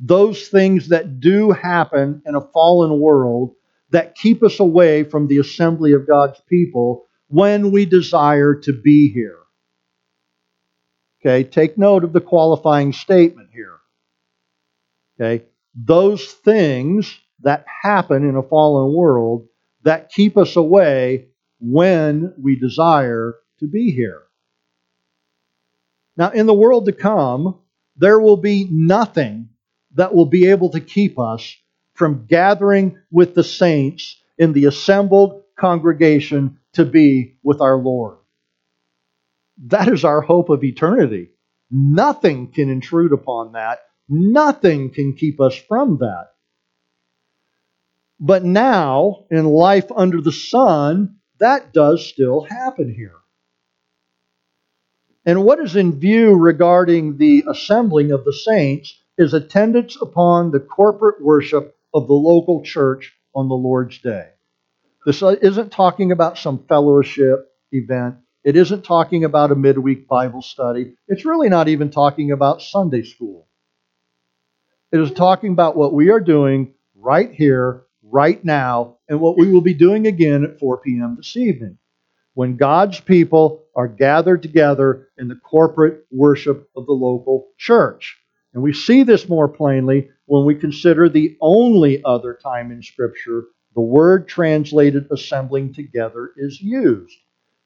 Those 0.00 0.48
things 0.48 0.88
that 0.88 1.20
do 1.20 1.52
happen 1.52 2.22
in 2.26 2.34
a 2.34 2.40
fallen 2.40 2.98
world 3.00 3.54
that 3.90 4.14
keep 4.14 4.42
us 4.42 4.60
away 4.60 5.04
from 5.04 5.28
the 5.28 5.38
assembly 5.38 5.92
of 5.92 6.06
God's 6.06 6.40
people 6.48 7.06
when 7.28 7.70
we 7.70 7.86
desire 7.86 8.54
to 8.54 8.72
be 8.72 9.08
here. 9.08 9.38
Okay, 11.20 11.44
take 11.44 11.78
note 11.78 12.04
of 12.04 12.12
the 12.12 12.20
qualifying 12.20 12.92
statement 12.92 13.50
here. 13.52 13.78
Okay, 15.18 15.44
those 15.74 16.24
things 16.24 17.18
that 17.40 17.64
happen 17.82 18.28
in 18.28 18.36
a 18.36 18.42
fallen 18.42 18.94
world 18.94 19.46
that 19.82 20.10
keep 20.10 20.36
us 20.36 20.56
away 20.56 21.28
when 21.60 22.34
we 22.38 22.58
desire 22.58 23.34
to 23.60 23.66
be 23.66 23.90
here. 23.90 24.22
Now, 26.16 26.30
in 26.30 26.46
the 26.46 26.54
world 26.54 26.86
to 26.86 26.92
come, 26.92 27.58
there 27.96 28.18
will 28.18 28.36
be 28.36 28.68
nothing 28.70 29.50
that 29.94 30.14
will 30.14 30.26
be 30.26 30.50
able 30.50 30.70
to 30.70 30.80
keep 30.80 31.18
us 31.18 31.56
from 31.96 32.26
gathering 32.26 32.98
with 33.10 33.34
the 33.34 33.44
saints 33.44 34.20
in 34.38 34.52
the 34.52 34.66
assembled 34.66 35.42
congregation 35.58 36.58
to 36.74 36.84
be 36.84 37.36
with 37.42 37.60
our 37.60 37.76
Lord. 37.76 38.18
That 39.66 39.88
is 39.88 40.04
our 40.04 40.20
hope 40.20 40.50
of 40.50 40.62
eternity. 40.62 41.30
Nothing 41.70 42.52
can 42.52 42.70
intrude 42.70 43.12
upon 43.12 43.52
that. 43.52 43.80
Nothing 44.08 44.90
can 44.90 45.14
keep 45.14 45.40
us 45.40 45.56
from 45.56 45.98
that. 45.98 46.28
But 48.20 48.44
now, 48.44 49.24
in 49.30 49.44
life 49.46 49.90
under 49.94 50.20
the 50.20 50.32
sun, 50.32 51.16
that 51.38 51.72
does 51.72 52.06
still 52.06 52.42
happen 52.42 52.94
here. 52.94 53.16
And 55.24 55.44
what 55.44 55.58
is 55.58 55.74
in 55.74 55.98
view 55.98 56.34
regarding 56.34 57.16
the 57.18 57.44
assembling 57.50 58.12
of 58.12 58.24
the 58.24 58.32
saints 58.32 59.02
is 59.18 59.34
attendance 59.34 59.96
upon 60.00 60.50
the 60.50 60.60
corporate 60.60 61.22
worship 61.22 61.75
of 61.96 62.08
the 62.08 62.12
local 62.12 62.62
church 62.62 63.14
on 63.34 63.48
the 63.48 63.54
Lord's 63.54 63.98
Day. 63.98 64.28
This 65.06 65.22
isn't 65.22 65.72
talking 65.72 66.12
about 66.12 66.36
some 66.36 66.66
fellowship 66.68 67.48
event. 67.72 68.16
It 68.44 68.54
isn't 68.54 68.84
talking 68.84 69.24
about 69.24 69.50
a 69.50 69.54
midweek 69.54 70.06
Bible 70.06 70.42
study. 70.42 70.94
It's 71.08 71.24
really 71.24 71.48
not 71.48 71.68
even 71.68 71.88
talking 71.88 72.32
about 72.32 72.60
Sunday 72.60 73.02
school. 73.02 73.48
It 74.92 75.00
is 75.00 75.10
talking 75.10 75.52
about 75.52 75.74
what 75.74 75.94
we 75.94 76.10
are 76.10 76.20
doing 76.20 76.74
right 76.94 77.32
here, 77.32 77.84
right 78.02 78.44
now, 78.44 78.98
and 79.08 79.18
what 79.18 79.38
we 79.38 79.50
will 79.50 79.62
be 79.62 79.74
doing 79.74 80.06
again 80.06 80.44
at 80.44 80.58
4 80.58 80.82
p.m. 80.82 81.14
this 81.16 81.34
evening. 81.34 81.78
When 82.34 82.58
God's 82.58 83.00
people 83.00 83.64
are 83.74 83.88
gathered 83.88 84.42
together 84.42 85.08
in 85.16 85.28
the 85.28 85.36
corporate 85.36 86.04
worship 86.10 86.68
of 86.76 86.84
the 86.84 86.92
local 86.92 87.48
church. 87.56 88.18
And 88.52 88.62
we 88.62 88.74
see 88.74 89.02
this 89.02 89.30
more 89.30 89.48
plainly 89.48 90.10
when 90.26 90.44
we 90.44 90.54
consider 90.54 91.08
the 91.08 91.36
only 91.40 92.02
other 92.04 92.38
time 92.42 92.70
in 92.70 92.82
Scripture 92.82 93.46
the 93.76 93.82
word 93.82 94.26
translated 94.26 95.06
assembling 95.12 95.74
together 95.74 96.32
is 96.38 96.62
used. 96.62 97.18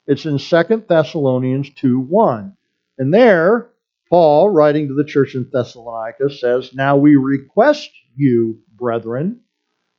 It's 0.08 0.26
in 0.26 0.38
2 0.38 0.84
Thessalonians 0.88 1.70
2 1.76 2.00
1. 2.00 2.56
And 2.98 3.14
there, 3.14 3.70
Paul, 4.08 4.50
writing 4.50 4.88
to 4.88 4.94
the 4.94 5.04
church 5.04 5.36
in 5.36 5.48
Thessalonica, 5.52 6.28
says, 6.30 6.74
Now 6.74 6.96
we 6.96 7.14
request 7.14 7.90
you, 8.16 8.58
brethren, 8.72 9.40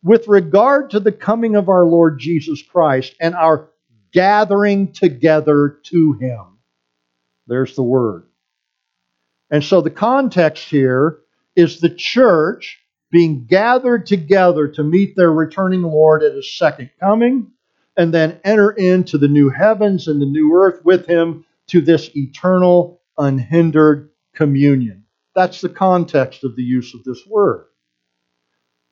with 0.04 0.28
regard 0.28 0.90
to 0.90 1.00
the 1.00 1.14
coming 1.14 1.56
of 1.56 1.70
our 1.70 1.86
Lord 1.86 2.20
Jesus 2.20 2.62
Christ 2.62 3.16
and 3.22 3.34
our 3.34 3.70
gathering 4.12 4.92
together 4.92 5.80
to 5.84 6.14
him. 6.14 6.58
There's 7.48 7.78
the 7.78 7.84
word. 7.84 8.28
And 9.50 9.64
so 9.64 9.80
the 9.80 9.90
context 9.90 10.68
here 10.68 11.20
is 11.56 11.80
the 11.80 11.90
church 11.90 12.80
being 13.12 13.46
gathered 13.46 14.06
together 14.06 14.68
to 14.70 14.84
meet 14.84 15.16
their 15.16 15.32
returning 15.32 15.82
Lord 15.82 16.24
at 16.24 16.34
his 16.34 16.58
second 16.58 16.90
coming 17.00 17.52
and 17.98 18.14
then 18.14 18.40
enter 18.44 18.72
into 18.72 19.18
the 19.18 19.28
new 19.28 19.50
heavens 19.50 20.08
and 20.08 20.22
the 20.22 20.26
new 20.26 20.54
earth 20.56 20.84
with 20.86 21.06
him 21.06 21.46
to 21.68 21.82
this 21.82 22.10
eternal, 22.16 23.02
unhindered 23.18 24.10
communion. 24.34 25.04
That's 25.36 25.62
the 25.62 25.70
context 25.70 26.44
of 26.44 26.56
the 26.56 26.64
use 26.64 26.94
of 26.94 27.04
this 27.04 27.26
word. 27.28 27.66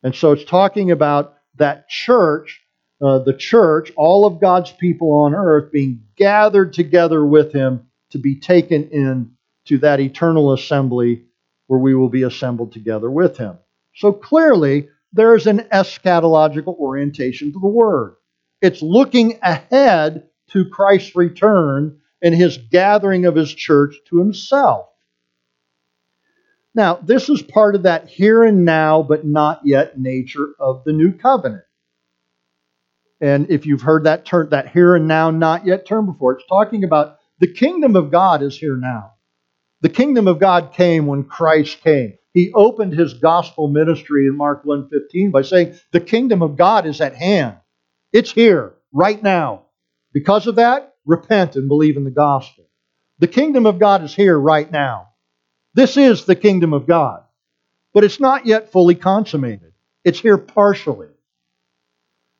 And 0.02 0.14
so 0.14 0.32
it's 0.32 0.44
talking 0.44 0.90
about 0.90 1.34
that 1.56 1.88
church, 1.88 2.60
uh, 3.02 3.20
the 3.20 3.34
church, 3.34 3.92
all 3.96 4.26
of 4.26 4.40
God's 4.40 4.70
people 4.72 5.12
on 5.12 5.34
earth 5.34 5.72
being 5.72 6.02
gathered 6.16 6.72
together 6.72 7.24
with 7.24 7.52
him 7.52 7.86
to 8.10 8.18
be 8.18 8.38
taken 8.38 8.88
in 8.90 9.32
to 9.66 9.78
that 9.78 10.00
eternal 10.00 10.52
assembly 10.52 11.24
where 11.70 11.78
we 11.78 11.94
will 11.94 12.08
be 12.08 12.24
assembled 12.24 12.72
together 12.72 13.08
with 13.08 13.36
him. 13.36 13.56
So 13.94 14.12
clearly, 14.12 14.88
there 15.12 15.36
is 15.36 15.46
an 15.46 15.60
eschatological 15.72 16.76
orientation 16.76 17.52
to 17.52 17.60
the 17.60 17.68
word. 17.68 18.16
It's 18.60 18.82
looking 18.82 19.38
ahead 19.40 20.24
to 20.48 20.68
Christ's 20.68 21.14
return 21.14 22.00
and 22.20 22.34
his 22.34 22.58
gathering 22.72 23.24
of 23.24 23.36
his 23.36 23.54
church 23.54 23.94
to 24.08 24.18
himself. 24.18 24.88
Now, 26.74 26.96
this 26.96 27.28
is 27.28 27.40
part 27.40 27.76
of 27.76 27.84
that 27.84 28.08
here 28.08 28.42
and 28.42 28.64
now, 28.64 29.04
but 29.04 29.24
not 29.24 29.60
yet 29.64 29.96
nature 29.96 30.48
of 30.58 30.82
the 30.82 30.92
new 30.92 31.12
covenant. 31.12 31.62
And 33.20 33.48
if 33.48 33.64
you've 33.64 33.82
heard 33.82 34.02
that 34.04 34.24
term, 34.24 34.48
that 34.50 34.70
here 34.70 34.96
and 34.96 35.06
now, 35.06 35.30
not 35.30 35.64
yet 35.64 35.86
term 35.86 36.06
before, 36.06 36.32
it's 36.32 36.48
talking 36.48 36.82
about 36.82 37.18
the 37.38 37.52
kingdom 37.52 37.94
of 37.94 38.10
God 38.10 38.42
is 38.42 38.58
here 38.58 38.76
now. 38.76 39.12
The 39.82 39.88
kingdom 39.88 40.28
of 40.28 40.38
God 40.38 40.72
came 40.72 41.06
when 41.06 41.24
Christ 41.24 41.80
came. 41.80 42.14
He 42.34 42.52
opened 42.52 42.92
his 42.92 43.14
gospel 43.14 43.68
ministry 43.68 44.26
in 44.26 44.36
Mark 44.36 44.64
1:15 44.64 45.30
by 45.30 45.42
saying, 45.42 45.74
"The 45.92 46.00
kingdom 46.00 46.42
of 46.42 46.56
God 46.56 46.86
is 46.86 47.00
at 47.00 47.14
hand. 47.14 47.56
It's 48.12 48.30
here 48.30 48.74
right 48.92 49.20
now. 49.22 49.62
Because 50.12 50.46
of 50.46 50.56
that, 50.56 50.94
repent 51.06 51.56
and 51.56 51.68
believe 51.68 51.96
in 51.96 52.04
the 52.04 52.10
gospel." 52.10 52.64
The 53.18 53.28
kingdom 53.28 53.66
of 53.66 53.78
God 53.78 54.02
is 54.04 54.14
here 54.14 54.38
right 54.38 54.70
now. 54.70 55.08
This 55.74 55.96
is 55.96 56.24
the 56.24 56.36
kingdom 56.36 56.72
of 56.72 56.86
God. 56.86 57.22
But 57.92 58.04
it's 58.04 58.20
not 58.20 58.46
yet 58.46 58.70
fully 58.70 58.94
consummated. 58.94 59.72
It's 60.04 60.20
here 60.20 60.38
partially. 60.38 61.08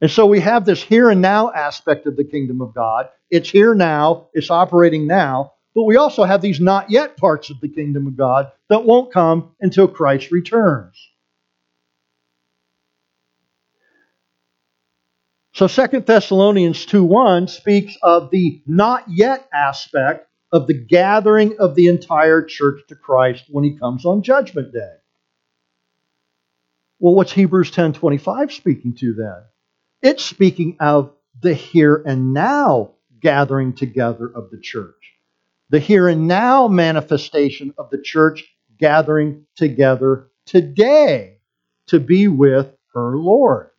And 0.00 0.11
so 0.11 0.26
we 0.26 0.40
have 0.40 0.64
this 0.64 0.83
here 0.83 1.11
and 1.11 1.20
now 1.20 1.53
aspect 1.53 2.07
of 2.07 2.16
the 2.16 2.24
kingdom 2.24 2.62
of 2.62 2.74
God. 2.74 3.09
It's 3.31 3.50
here 3.50 3.74
now, 3.74 4.29
it's 4.33 4.50
operating 4.50 5.07
now, 5.07 5.53
but 5.74 5.85
we 5.85 5.96
also 5.96 6.24
have 6.24 6.42
these 6.42 6.61
not 6.61 6.90
yet 6.90 7.16
parts 7.16 7.50
of 7.50 7.61
the 7.61 7.68
kingdom 7.68 8.06
of 8.06 8.16
God 8.16 8.50
that 8.68 8.85
won't 8.85 9.12
come 9.12 9.54
until 9.61 9.88
Christ 9.88 10.30
returns. 10.30 10.96
So 15.52 15.66
2 15.66 16.00
Thessalonians 16.00 16.87
2:1 16.87 17.48
speaks 17.48 17.96
of 18.02 18.30
the 18.30 18.62
not 18.66 19.04
yet 19.09 19.48
aspect 19.52 20.26
of 20.52 20.66
the 20.66 20.74
gathering 20.74 21.59
of 21.59 21.74
the 21.74 21.87
entire 21.88 22.42
church 22.42 22.80
to 22.88 22.94
Christ 22.94 23.44
when 23.50 23.64
he 23.64 23.76
comes 23.78 24.04
on 24.04 24.22
judgment 24.22 24.72
day. 24.72 24.94
Well, 26.98 27.14
what's 27.14 27.33
Hebrews 27.33 27.70
10:25 27.70 28.52
speaking 28.52 28.94
to 28.96 29.14
then? 29.14 29.42
It's 30.02 30.24
speaking 30.24 30.76
of 30.80 31.12
the 31.40 31.54
here 31.54 32.02
and 32.06 32.33
now 32.33 32.94
gathering 33.20 33.74
together 33.74 34.26
of 34.26 34.50
the 34.50 34.59
church. 34.59 35.19
The 35.70 35.78
here 35.80 36.09
and 36.09 36.26
now 36.28 36.68
manifestation 36.68 37.72
of 37.78 37.90
the 37.90 38.00
church 38.02 38.44
gathering 38.78 39.46
together 39.56 40.28
today 40.46 41.38
to 41.87 42.00
be 42.00 42.28
with 42.28 42.66
her 42.94 43.16
Lord. 43.16 43.70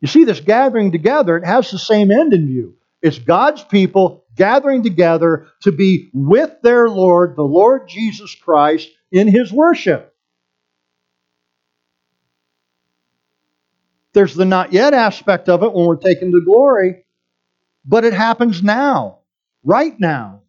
You 0.00 0.08
see, 0.08 0.24
this 0.24 0.40
gathering 0.40 0.92
together, 0.92 1.36
it 1.36 1.44
has 1.44 1.70
the 1.70 1.78
same 1.78 2.10
end 2.10 2.32
in 2.32 2.46
view. 2.46 2.76
It's 3.00 3.18
God's 3.18 3.64
people 3.64 4.24
gathering 4.36 4.82
together 4.82 5.48
to 5.62 5.72
be 5.72 6.10
with 6.12 6.50
their 6.62 6.88
Lord, 6.88 7.36
the 7.36 7.42
Lord 7.42 7.88
Jesus 7.88 8.34
Christ, 8.34 8.88
in 9.10 9.28
his 9.28 9.52
worship. 9.52 10.14
There's 14.12 14.34
the 14.34 14.44
not 14.44 14.72
yet 14.72 14.94
aspect 14.94 15.48
of 15.48 15.62
it 15.62 15.72
when 15.72 15.86
we're 15.86 15.96
taken 15.96 16.32
to 16.32 16.44
glory, 16.44 17.04
but 17.84 18.04
it 18.04 18.12
happens 18.12 18.62
now, 18.62 19.17
right 19.68 20.00
now, 20.00 20.40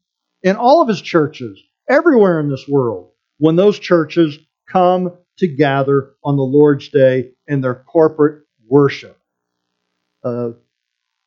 in 0.42 0.56
all 0.56 0.82
of 0.82 0.88
his 0.88 1.02
churches, 1.02 1.62
everywhere 1.90 2.40
in 2.40 2.50
this 2.50 2.66
world, 2.68 3.12
when 3.38 3.58
those 3.58 3.78
churches 3.78 4.40
come 4.70 5.12
to 5.38 5.48
gather 5.48 6.12
on 6.24 6.38
the 6.38 6.44
Lord's 6.44 6.88
day 6.90 7.32
in 7.48 7.60
their 7.60 7.76
corporate 7.76 8.46
worship. 8.66 9.18
Uh, 10.24 10.52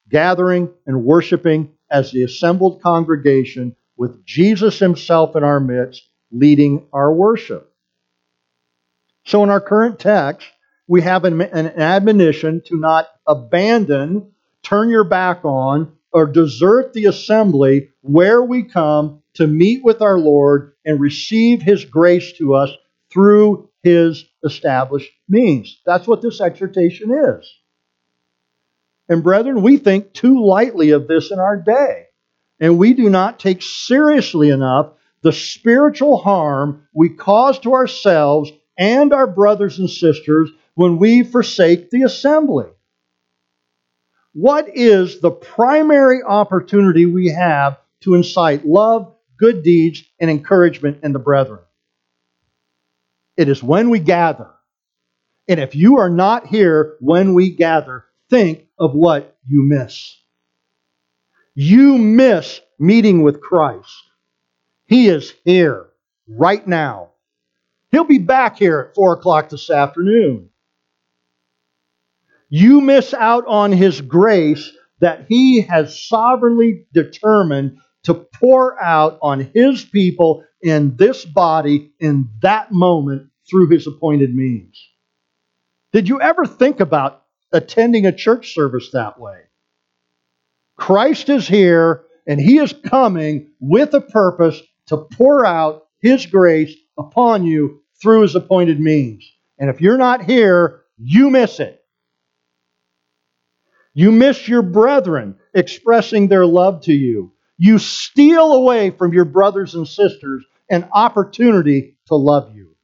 gathering 0.09 0.70
and 0.87 1.05
worshiping 1.05 1.72
as 1.90 2.12
the 2.12 2.22
assembled 2.22 2.83
congregation 2.83 3.76
with 3.96 4.24
Jesus 4.24 4.78
himself 4.78 5.37
in 5.37 5.44
our 5.44 5.61
midst 5.61 6.09
leading 6.31 6.87
our 6.92 7.12
worship. 7.12 7.72
So 9.24 9.42
in 9.44 9.50
our 9.50 9.61
current 9.61 9.98
text, 9.98 10.46
we 10.87 11.02
have 11.02 11.24
an, 11.24 11.40
an 11.40 11.68
admonition 11.81 12.62
to 12.66 12.76
not 12.76 13.09
abandon, 13.26 14.33
turn 14.62 14.90
your 14.90 15.05
back 15.05 15.44
on, 15.44 15.92
or 16.12 16.27
desert 16.27 16.92
the 16.92 17.07
assembly 17.07 17.90
where 18.03 18.42
we 18.42 18.62
come 18.62 19.22
to 19.35 19.46
meet 19.46 19.83
with 19.85 20.03
our 20.03 20.18
Lord 20.18 20.72
and 20.85 21.01
receive 21.01 21.62
His 21.62 21.85
grace 21.85 22.33
to 22.35 22.55
us 22.55 22.70
through 23.12 23.70
His 23.83 24.25
established 24.44 25.11
means. 25.29 25.81
That's 25.87 26.07
what 26.07 26.22
this 26.22 26.40
exhortation 26.40 27.12
is. 27.12 27.53
And 29.09 29.22
brethren, 29.22 29.62
we 29.62 29.79
think 29.79 30.12
too 30.12 30.44
lightly 30.44 30.90
of 30.90 31.09
this 31.09 31.31
in 31.31 31.38
our 31.38 31.57
day. 31.57 32.07
And 32.61 32.79
we 32.79 32.94
do 32.94 33.11
not 33.11 33.40
take 33.40 33.61
seriously 33.62 34.51
enough 34.51 34.92
the 35.22 35.33
spiritual 35.33 36.16
harm 36.16 36.87
we 36.94 37.09
cause 37.09 37.59
to 37.61 37.75
ourselves 37.75 38.51
and 38.77 39.12
our 39.12 39.27
brothers 39.27 39.79
and 39.79 39.88
sisters 39.88 40.51
when 40.75 40.98
we 40.98 41.22
forsake 41.22 41.90
the 41.90 42.03
assembly? 42.03 42.66
What 44.33 44.68
is 44.75 45.21
the 45.21 45.31
primary 45.31 46.23
opportunity 46.23 47.07
we 47.07 47.29
have 47.29 47.79
to 48.03 48.14
incite 48.14 48.66
love, 48.66 49.14
good 49.38 49.62
deeds, 49.62 50.03
and 50.21 50.31
encouragement 50.31 51.01
in 51.03 51.12
the 51.12 51.18
brethren? 51.18 51.61
It 53.37 53.49
is 53.49 53.62
when 53.62 53.90
we 53.90 53.99
gather. 53.99 54.51
And 55.49 55.61
if 55.61 55.75
you 55.75 55.99
are 55.99 56.09
not 56.09 56.47
here 56.47 56.97
when 57.01 57.35
we 57.35 57.51
gather, 57.51 58.05
think 58.31 58.66
of 58.79 58.95
what 58.95 59.37
you 59.47 59.62
miss. 59.68 60.16
You 61.55 61.99
miss 61.99 62.61
meeting 62.79 63.23
with 63.23 63.40
Christ. 63.40 63.92
He 64.87 65.09
is 65.09 65.35
here 65.45 65.88
right 66.27 66.66
now. 66.66 67.11
He'll 67.90 68.05
be 68.05 68.18
back 68.18 68.57
here 68.59 68.81
at 68.88 68.95
4 68.95 69.14
o'clock 69.14 69.51
this 69.51 69.68
afternoon 69.68 70.49
you 72.53 72.83
miss 72.83 73.15
out 73.15 73.47
on 73.47 73.73
His 73.73 74.03
grace 74.03 74.71
that 75.01 75.25
He 75.27 75.62
has 75.62 76.07
sovereignly 76.07 76.87
determined 76.93 77.79
to 78.03 78.12
pour 78.12 78.81
out 78.81 79.19
on 79.23 79.51
His 79.55 79.83
people 79.83 80.45
in 80.61 80.95
this 80.97 81.25
body 81.25 81.93
in 81.99 82.29
that 82.43 82.71
moment 82.71 83.31
through 83.51 83.71
His 83.71 83.87
appointed 83.87 84.35
means. 84.35 84.79
Did 85.95 86.11
you 86.11 86.21
ever 86.21 86.45
think 86.45 86.81
about 86.81 87.23
attending 87.53 88.05
a 88.05 88.12
church 88.12 88.53
service 88.53 88.91
that 88.93 89.19
way? 89.19 89.38
Christ 90.77 91.31
is 91.31 91.49
here 91.49 92.05
and 92.27 92.38
He 92.38 92.59
is 92.59 92.75
coming 92.85 93.49
with 93.61 93.95
a 93.95 94.03
purpose 94.03 94.61
to 94.88 94.99
pour 94.99 95.47
out 95.47 95.85
His 96.03 96.27
grace 96.27 96.77
upon 96.99 97.47
you 97.47 97.81
through 98.03 98.21
His 98.21 98.35
appointed 98.35 98.79
means. 98.79 99.25
And 99.59 99.71
if 99.71 99.81
you're 99.81 99.97
not 99.97 100.27
here, 100.27 100.83
you 100.99 101.31
miss 101.31 101.59
it. 101.59 101.82
You 103.94 104.11
miss 104.11 104.48
your 104.48 104.62
brethren 104.62 105.37
expressing 105.55 106.28
their 106.28 106.46
love 106.46 106.83
to 106.83 106.92
you. 106.92 107.33
You 107.59 107.78
steal 107.78 108.55
away 108.55 108.90
from 108.90 109.12
your 109.12 109.24
brothers 109.24 109.74
and 109.74 109.87
sisters 109.87 110.44
an 110.70 110.88
opportunity 110.92 111.96
to 112.07 112.14
love 112.14 112.55
you. 112.55 112.74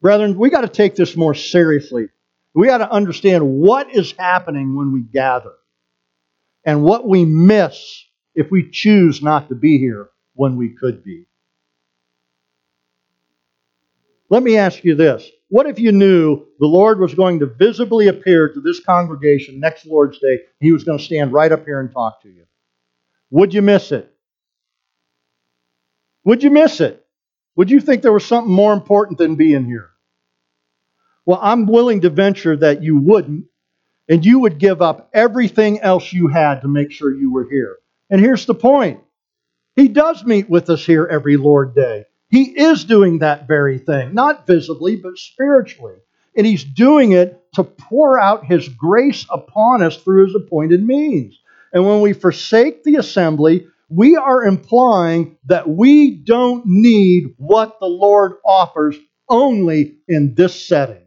Brethren, 0.00 0.36
we 0.36 0.50
got 0.50 0.62
to 0.62 0.68
take 0.68 0.96
this 0.96 1.16
more 1.16 1.34
seriously. 1.34 2.08
We 2.54 2.66
got 2.66 2.78
to 2.78 2.90
understand 2.90 3.46
what 3.46 3.94
is 3.94 4.12
happening 4.18 4.76
when 4.76 4.92
we 4.92 5.00
gather 5.00 5.52
and 6.64 6.82
what 6.82 7.06
we 7.06 7.24
miss 7.24 8.04
if 8.34 8.50
we 8.50 8.70
choose 8.70 9.22
not 9.22 9.48
to 9.48 9.54
be 9.54 9.78
here 9.78 10.10
when 10.34 10.56
we 10.56 10.70
could 10.70 11.04
be. 11.04 11.26
Let 14.28 14.42
me 14.42 14.56
ask 14.56 14.84
you 14.84 14.94
this 14.96 15.28
what 15.48 15.66
if 15.66 15.78
you 15.78 15.92
knew 15.92 16.44
the 16.58 16.66
Lord 16.66 16.98
was 16.98 17.14
going 17.14 17.40
to 17.40 17.46
visibly 17.46 18.08
appear 18.08 18.48
to 18.52 18.60
this 18.60 18.80
congregation 18.80 19.60
next 19.60 19.86
Lord's 19.86 20.18
Day? 20.18 20.40
He 20.60 20.72
was 20.72 20.84
going 20.84 20.98
to 20.98 21.04
stand 21.04 21.32
right 21.32 21.52
up 21.52 21.64
here 21.64 21.80
and 21.80 21.92
talk 21.92 22.22
to 22.22 22.28
you. 22.28 22.44
Would 23.30 23.54
you 23.54 23.62
miss 23.62 23.92
it? 23.92 24.12
Would 26.24 26.42
you 26.42 26.50
miss 26.50 26.80
it? 26.80 27.06
Would 27.54 27.70
you 27.70 27.80
think 27.80 28.02
there 28.02 28.12
was 28.12 28.26
something 28.26 28.52
more 28.52 28.72
important 28.72 29.18
than 29.18 29.36
being 29.36 29.64
here? 29.64 29.90
Well, 31.24 31.38
I'm 31.40 31.66
willing 31.66 32.02
to 32.02 32.10
venture 32.10 32.56
that 32.56 32.82
you 32.82 32.98
wouldn't, 32.98 33.46
and 34.08 34.24
you 34.24 34.40
would 34.40 34.58
give 34.58 34.82
up 34.82 35.10
everything 35.12 35.80
else 35.80 36.12
you 36.12 36.28
had 36.28 36.62
to 36.62 36.68
make 36.68 36.92
sure 36.92 37.14
you 37.14 37.32
were 37.32 37.48
here. 37.48 37.76
And 38.10 38.20
here's 38.20 38.46
the 38.46 38.54
point 38.54 39.00
He 39.76 39.88
does 39.88 40.24
meet 40.24 40.50
with 40.50 40.70
us 40.70 40.84
here 40.84 41.06
every 41.06 41.36
Lord 41.36 41.74
Day. 41.74 42.04
He 42.28 42.44
is 42.44 42.84
doing 42.84 43.20
that 43.20 43.46
very 43.46 43.78
thing, 43.78 44.14
not 44.14 44.46
visibly, 44.46 44.96
but 44.96 45.18
spiritually. 45.18 45.96
And 46.36 46.46
he's 46.46 46.64
doing 46.64 47.12
it 47.12 47.42
to 47.54 47.64
pour 47.64 48.18
out 48.18 48.44
his 48.44 48.68
grace 48.68 49.24
upon 49.30 49.82
us 49.82 49.96
through 49.96 50.26
his 50.26 50.34
appointed 50.34 50.84
means. 50.84 51.38
And 51.72 51.86
when 51.86 52.00
we 52.00 52.12
forsake 52.12 52.84
the 52.84 52.96
assembly, 52.96 53.66
we 53.88 54.16
are 54.16 54.44
implying 54.44 55.38
that 55.46 55.68
we 55.68 56.10
don't 56.10 56.64
need 56.66 57.34
what 57.38 57.78
the 57.80 57.86
Lord 57.86 58.34
offers 58.44 58.96
only 59.28 59.96
in 60.08 60.34
this 60.34 60.66
setting. 60.66 61.02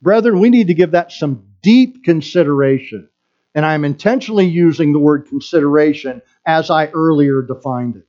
Brethren, 0.00 0.38
we 0.38 0.50
need 0.50 0.68
to 0.68 0.74
give 0.74 0.92
that 0.92 1.10
some 1.10 1.44
deep 1.62 2.04
consideration. 2.04 3.08
And 3.54 3.66
I'm 3.66 3.84
intentionally 3.84 4.46
using 4.46 4.92
the 4.92 4.98
word 4.98 5.26
consideration 5.26 6.22
as 6.46 6.70
I 6.70 6.86
earlier 6.88 7.42
defined 7.42 7.96
it. 7.96 8.07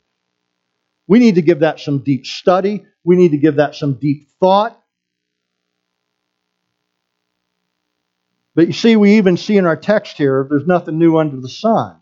We 1.10 1.18
need 1.18 1.36
to 1.36 1.42
give 1.42 1.62
that 1.62 1.80
some 1.80 2.04
deep 2.04 2.28
study. 2.28 2.86
We 3.04 3.16
need 3.16 3.32
to 3.32 3.40
give 3.40 3.56
that 3.56 3.74
some 3.74 3.96
deep 3.96 4.30
thought. 4.40 4.80
But 8.54 8.68
you 8.68 8.74
see, 8.74 8.96
we 8.96 9.18
even 9.18 9.36
see 9.36 9.58
in 9.58 9.66
our 9.66 9.76
text 9.76 10.18
here, 10.18 10.46
there's 10.48 10.68
nothing 10.68 11.00
new 11.00 11.18
under 11.18 11.42
the 11.42 11.50
sun. 11.50 12.00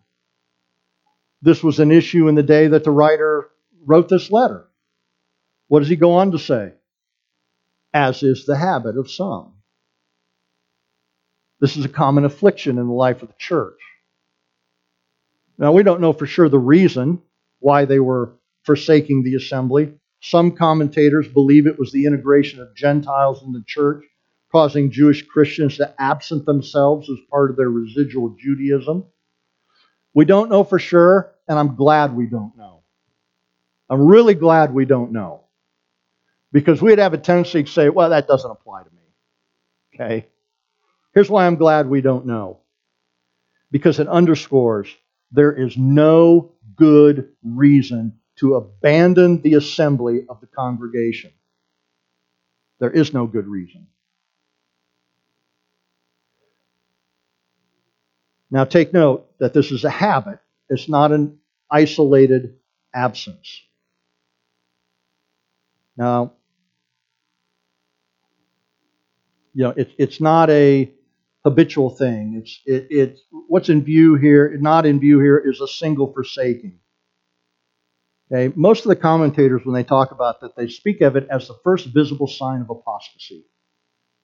This 1.40 1.62
was 1.64 1.80
an 1.80 1.90
issue 1.90 2.28
in 2.28 2.34
the 2.34 2.42
day 2.42 2.68
that 2.68 2.84
the 2.84 2.90
writer 2.90 3.48
wrote 3.86 4.10
this 4.10 4.30
letter. 4.30 4.68
What 5.68 5.80
does 5.80 5.88
he 5.88 5.96
go 5.96 6.12
on 6.12 6.32
to 6.32 6.38
say? 6.38 6.74
As 7.94 8.22
is 8.22 8.44
the 8.44 8.58
habit 8.58 8.98
of 8.98 9.10
some. 9.10 9.54
This 11.60 11.78
is 11.78 11.86
a 11.86 11.88
common 11.88 12.26
affliction 12.26 12.76
in 12.76 12.86
the 12.86 12.92
life 12.92 13.22
of 13.22 13.28
the 13.28 13.34
church. 13.38 13.80
Now, 15.56 15.72
we 15.72 15.82
don't 15.82 16.02
know 16.02 16.12
for 16.12 16.26
sure 16.26 16.50
the 16.50 16.58
reason 16.58 17.22
why 17.58 17.86
they 17.86 18.00
were 18.00 18.34
forsaking 18.62 19.22
the 19.22 19.34
assembly. 19.34 19.94
Some 20.20 20.52
commentators 20.52 21.28
believe 21.28 21.66
it 21.66 21.78
was 21.78 21.92
the 21.92 22.06
integration 22.06 22.60
of 22.60 22.74
Gentiles 22.74 23.42
in 23.42 23.52
the 23.52 23.62
church, 23.66 24.04
causing 24.50 24.90
Jewish 24.90 25.26
Christians 25.26 25.76
to 25.76 25.94
absent 25.98 26.44
themselves 26.44 27.08
as 27.08 27.18
part 27.30 27.50
of 27.50 27.56
their 27.56 27.70
residual 27.70 28.36
Judaism. 28.38 29.04
We 30.14 30.24
don't 30.24 30.50
know 30.50 30.64
for 30.64 30.78
sure, 30.78 31.32
and 31.46 31.58
I'm 31.58 31.76
glad 31.76 32.16
we 32.16 32.26
don't 32.26 32.56
know. 32.56 32.82
I'm 33.88 34.06
really 34.06 34.34
glad 34.34 34.74
we 34.74 34.84
don't 34.84 35.12
know. 35.12 35.44
Because 36.50 36.82
we'd 36.82 36.98
have 36.98 37.14
a 37.14 37.18
tendency 37.18 37.62
to 37.62 37.70
say, 37.70 37.88
well, 37.88 38.10
that 38.10 38.26
doesn't 38.26 38.50
apply 38.50 38.82
to 38.82 38.90
me. 38.90 39.02
Okay? 39.94 40.26
Here's 41.14 41.30
why 41.30 41.46
I'm 41.46 41.56
glad 41.56 41.88
we 41.88 42.00
don't 42.00 42.26
know. 42.26 42.60
Because 43.70 43.98
it 43.98 44.08
underscores 44.08 44.88
there 45.30 45.52
is 45.52 45.76
no 45.76 46.52
good 46.74 47.28
reason 47.42 48.17
to 48.40 48.54
abandon 48.54 49.42
the 49.42 49.54
assembly 49.54 50.24
of 50.28 50.40
the 50.40 50.46
congregation. 50.46 51.32
There 52.80 52.90
is 52.90 53.12
no 53.12 53.26
good 53.26 53.46
reason. 53.46 53.88
Now, 58.50 58.64
take 58.64 58.92
note 58.92 59.26
that 59.40 59.52
this 59.52 59.70
is 59.70 59.84
a 59.84 59.90
habit, 59.90 60.38
it's 60.68 60.88
not 60.88 61.12
an 61.12 61.38
isolated 61.70 62.56
absence. 62.94 63.62
Now, 65.96 66.32
you 69.52 69.64
know, 69.64 69.74
it, 69.76 69.90
it's 69.98 70.20
not 70.20 70.50
a 70.50 70.90
habitual 71.44 71.90
thing. 71.90 72.36
It's 72.40 72.60
it, 72.64 72.86
it 72.90 73.18
what's 73.48 73.68
in 73.68 73.82
view 73.82 74.14
here, 74.14 74.56
not 74.60 74.86
in 74.86 75.00
view 75.00 75.18
here, 75.18 75.38
is 75.38 75.60
a 75.60 75.68
single 75.68 76.12
forsaking. 76.12 76.78
Okay, 78.30 78.52
most 78.54 78.84
of 78.84 78.90
the 78.90 78.96
commentators, 78.96 79.62
when 79.64 79.74
they 79.74 79.84
talk 79.84 80.10
about 80.10 80.40
that, 80.42 80.54
they 80.54 80.68
speak 80.68 81.00
of 81.00 81.16
it 81.16 81.26
as 81.30 81.48
the 81.48 81.56
first 81.64 81.86
visible 81.86 82.26
sign 82.26 82.60
of 82.60 82.68
apostasy. 82.68 83.44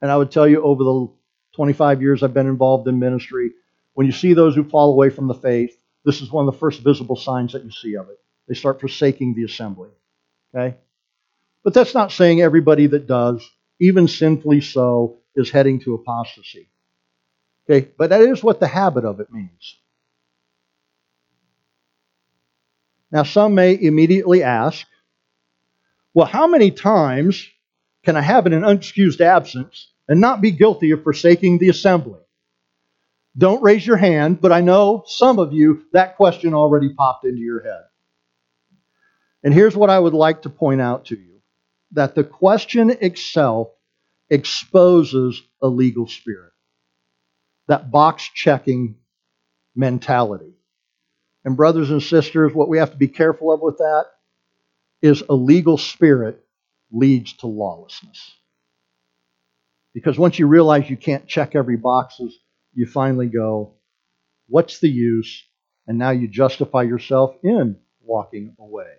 And 0.03 0.11
I 0.11 0.17
would 0.17 0.31
tell 0.31 0.47
you, 0.47 0.63
over 0.63 0.85
the 0.85 1.09
25 1.57 2.03
years 2.03 2.23
I've 2.23 2.35
been 2.35 2.47
involved 2.47 2.87
in 2.87 2.99
ministry, 2.99 3.53
when 3.95 4.07
you 4.07 4.13
see 4.13 4.35
those 4.35 4.55
who 4.55 4.65
fall 4.65 4.93
away 4.93 5.09
from 5.09 5.27
the 5.27 5.35
faith, 5.35 5.75
this 6.05 6.21
is 6.21 6.31
one 6.31 6.47
of 6.47 6.53
the 6.53 6.59
first 6.59 6.83
visible 6.83 7.17
signs 7.17 7.53
that 7.53 7.65
you 7.65 7.71
see 7.71 7.95
of 7.97 8.11
it. 8.11 8.19
They 8.47 8.55
start 8.55 8.81
forsaking 8.81 9.35
the 9.35 9.45
assembly. 9.45 9.89
Okay? 10.55 10.77
But 11.63 11.73
that's 11.73 11.95
not 11.95 12.13
saying 12.13 12.43
everybody 12.43 12.87
that 12.89 13.07
does, 13.07 13.49
even 13.81 14.07
sinfully 14.07 14.61
so, 14.61 15.21
is 15.35 15.51
heading 15.51 15.81
to 15.81 15.95
apostasy. 15.95 16.69
Okay? 17.65 17.89
But 17.97 18.11
that 18.11 18.21
is 18.21 18.43
what 18.43 18.61
the 18.61 18.67
habit 18.67 19.07
of 19.07 19.21
it 19.21 19.33
means. 19.33 19.79
Now, 23.15 23.23
some 23.23 23.55
may 23.55 23.81
immediately 23.81 24.43
ask, 24.43 24.85
well, 26.15 26.27
how 26.27 26.49
many 26.49 26.73
times 26.73 27.47
can 28.05 28.17
I 28.17 28.21
have 28.21 28.45
an 28.47 28.53
unexcused 28.53 29.21
absence 29.21 29.93
and 30.09 30.21
not 30.21 30.41
be 30.41 30.51
guilty 30.51 30.91
of 30.91 31.05
forsaking 31.05 31.59
the 31.59 31.69
assembly? 31.69 32.19
Don't 33.39 33.63
raise 33.63 33.87
your 33.87 33.99
hand, 33.99 34.41
but 34.41 34.51
I 34.51 34.63
know 34.63 35.05
some 35.07 35.39
of 35.39 35.53
you, 35.53 35.85
that 35.93 36.17
question 36.17 36.55
already 36.55 36.93
popped 36.93 37.25
into 37.25 37.41
your 37.41 37.63
head. 37.63 37.85
And 39.45 39.55
here's 39.55 39.77
what 39.77 39.91
I 39.91 39.99
would 40.01 40.15
like 40.15 40.43
to 40.43 40.51
point 40.51 40.81
out 40.81 41.05
to 41.07 41.17
you 41.17 41.41
that 41.93 42.17
the 42.17 42.25
question 42.25 42.91
itself 42.91 43.69
exposes 44.29 45.41
a 45.63 45.69
legal 45.69 46.09
spirit, 46.09 46.53
that 47.69 47.93
box 47.93 48.29
checking 48.35 48.97
mentality. 49.77 50.55
And, 51.45 51.57
brothers 51.57 51.91
and 51.91 52.03
sisters, 52.03 52.55
what 52.55 52.69
we 52.69 52.79
have 52.79 52.93
to 52.93 52.97
be 52.97 53.09
careful 53.09 53.53
of 53.53 53.61
with 53.61 53.79
that 53.79 54.07
is 55.03 55.23
a 55.29 55.35
legal 55.35 55.77
spirit 55.77 56.43
leads 56.91 57.35
to 57.35 57.47
lawlessness. 57.47 58.33
Because 59.93 60.19
once 60.19 60.39
you 60.39 60.47
realize 60.47 60.91
you 60.91 60.97
can't 60.97 61.27
check 61.29 61.55
every 61.55 61.77
boxes, 61.77 62.39
you 62.75 62.87
finally 62.87 63.27
go, 63.29 63.75
What's 64.49 64.81
the 64.81 64.89
use? 64.89 65.43
And 65.87 65.99
now 65.99 66.11
you 66.11 66.29
justify 66.29 66.83
yourself 66.83 67.37
in 67.43 67.77
walking 68.03 68.57
away. 68.59 68.93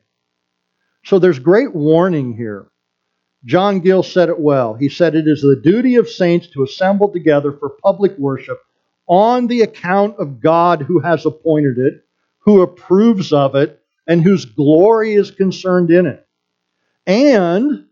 So 1.04 1.20
there's 1.20 1.40
great 1.40 1.74
warning 1.74 2.36
here. 2.36 2.68
John 3.46 3.80
Gill 3.80 4.02
said 4.02 4.30
it 4.30 4.40
well. 4.40 4.74
He 4.74 4.90
said, 4.90 5.16
It 5.16 5.28
is 5.28 5.42
the 5.42 5.62
duty 5.62 5.96
of 5.96 6.10
saints 6.10 6.48
to 6.48 6.64
assemble 6.64 7.10
together 7.12 7.52
for 7.52 7.78
public 7.84 8.18
worship 8.18 8.60
on 9.08 9.48
the 9.48 9.62
account 9.62 10.18
of 10.18 10.40
God 10.40 10.82
who 10.82 11.00
has 11.00 11.26
appointed 11.26 11.78
it, 11.78 12.05
who 12.46 12.62
approves 12.62 13.34
of 13.34 13.56
it, 13.56 13.82
and 14.08 14.22
whose 14.22 14.46
glory 14.46 15.14
is 15.14 15.32
concerned 15.32 15.90
in 15.90 16.06
it. 16.06 16.26
And 17.08 17.88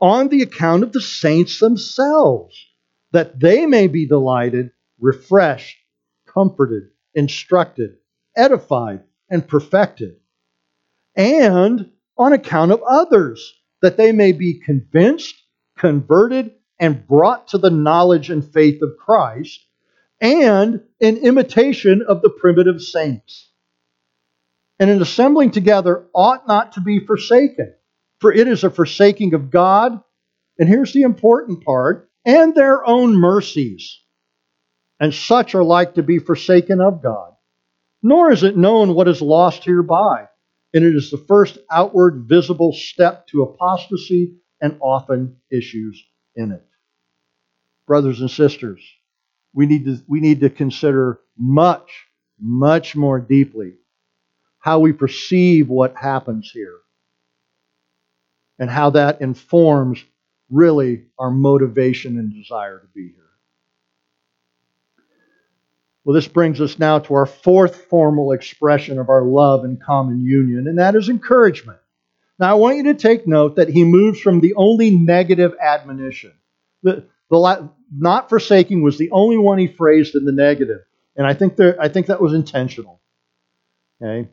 on 0.00 0.28
the 0.28 0.42
account 0.42 0.82
of 0.82 0.92
the 0.92 1.00
saints 1.00 1.58
themselves, 1.58 2.54
that 3.12 3.40
they 3.40 3.66
may 3.66 3.86
be 3.86 4.06
delighted 4.06 4.72
refreshed, 5.02 5.76
comforted, 6.26 6.84
instructed, 7.14 7.96
edified, 8.36 9.02
and 9.28 9.46
perfected. 9.46 10.16
And 11.16 11.90
on 12.16 12.32
account 12.32 12.72
of 12.72 12.82
others, 12.88 13.54
that 13.82 13.96
they 13.96 14.12
may 14.12 14.32
be 14.32 14.60
convinced, 14.60 15.34
converted, 15.76 16.52
and 16.78 17.06
brought 17.06 17.48
to 17.48 17.58
the 17.58 17.70
knowledge 17.70 18.30
and 18.30 18.44
faith 18.44 18.80
of 18.80 18.96
Christ, 18.98 19.66
and 20.20 20.82
in 21.00 21.16
imitation 21.18 22.02
of 22.06 22.22
the 22.22 22.30
primitive 22.30 22.80
saints. 22.80 23.50
And 24.82 24.90
an 24.90 25.00
assembling 25.00 25.52
together 25.52 26.08
ought 26.12 26.48
not 26.48 26.72
to 26.72 26.80
be 26.80 26.98
forsaken, 26.98 27.72
for 28.18 28.32
it 28.32 28.48
is 28.48 28.64
a 28.64 28.70
forsaking 28.70 29.32
of 29.32 29.48
God, 29.48 30.02
and 30.58 30.68
here's 30.68 30.92
the 30.92 31.02
important 31.02 31.64
part, 31.64 32.10
and 32.24 32.52
their 32.52 32.84
own 32.84 33.14
mercies 33.14 34.00
and 34.98 35.14
such 35.14 35.54
are 35.54 35.62
like 35.62 35.94
to 35.94 36.02
be 36.02 36.18
forsaken 36.18 36.80
of 36.80 37.00
God. 37.00 37.30
Nor 38.02 38.32
is 38.32 38.42
it 38.42 38.56
known 38.56 38.96
what 38.96 39.06
is 39.06 39.22
lost 39.22 39.62
hereby, 39.62 40.26
and 40.74 40.84
it 40.84 40.96
is 40.96 41.12
the 41.12 41.24
first 41.28 41.58
outward 41.70 42.24
visible 42.28 42.72
step 42.72 43.28
to 43.28 43.42
apostasy 43.42 44.34
and 44.60 44.78
often 44.80 45.36
issues 45.48 46.04
in 46.34 46.50
it. 46.50 46.66
Brothers 47.86 48.20
and 48.20 48.28
sisters, 48.28 48.82
we 49.54 49.66
need 49.66 49.84
to, 49.84 50.02
we 50.08 50.18
need 50.18 50.40
to 50.40 50.50
consider 50.50 51.20
much, 51.38 51.88
much 52.40 52.96
more 52.96 53.20
deeply 53.20 53.74
how 54.62 54.78
we 54.78 54.92
perceive 54.92 55.68
what 55.68 55.96
happens 55.96 56.50
here 56.50 56.78
and 58.60 58.70
how 58.70 58.90
that 58.90 59.20
informs 59.20 60.02
really 60.48 61.02
our 61.18 61.32
motivation 61.32 62.16
and 62.16 62.32
desire 62.32 62.78
to 62.78 62.86
be 62.94 63.08
here. 63.08 63.16
Well, 66.04 66.14
this 66.14 66.28
brings 66.28 66.60
us 66.60 66.78
now 66.78 67.00
to 67.00 67.14
our 67.14 67.26
fourth 67.26 67.74
formal 67.86 68.30
expression 68.32 69.00
of 69.00 69.08
our 69.08 69.24
love 69.24 69.64
and 69.64 69.82
common 69.82 70.24
union, 70.24 70.68
and 70.68 70.78
that 70.78 70.94
is 70.94 71.08
encouragement. 71.08 71.78
Now, 72.38 72.52
I 72.52 72.54
want 72.54 72.76
you 72.76 72.84
to 72.84 72.94
take 72.94 73.26
note 73.26 73.56
that 73.56 73.68
he 73.68 73.82
moves 73.82 74.20
from 74.20 74.40
the 74.40 74.54
only 74.54 74.90
negative 74.90 75.54
admonition. 75.60 76.34
The, 76.84 77.04
the 77.30 77.70
not 77.92 78.28
forsaking 78.28 78.82
was 78.82 78.96
the 78.96 79.10
only 79.10 79.38
one 79.38 79.58
he 79.58 79.66
phrased 79.66 80.14
in 80.14 80.24
the 80.24 80.32
negative, 80.32 80.82
and 81.16 81.26
I 81.26 81.34
think 81.34 81.56
there, 81.56 81.80
I 81.80 81.88
think 81.88 82.06
that 82.06 82.22
was 82.22 82.32
intentional. 82.32 83.00
Okay, 84.00 84.28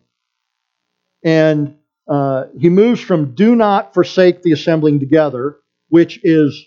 and 1.24 1.76
uh, 2.08 2.46
he 2.58 2.70
moves 2.70 3.02
from 3.02 3.36
"do 3.36 3.56
not 3.56 3.94
forsake 3.94 4.42
the 4.42 4.52
assembling 4.52 5.00
together," 5.00 5.58
which 5.90 6.20
is 6.24 6.66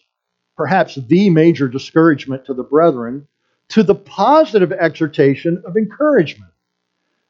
perhaps 0.56 0.94
the 0.94 1.30
major 1.30 1.68
discouragement 1.68 2.44
to 2.46 2.54
the 2.54 2.62
brethren, 2.62 3.26
to 3.68 3.82
the 3.82 3.94
positive 3.94 4.72
exhortation 4.72 5.62
of 5.66 5.76
encouragement. 5.76 6.52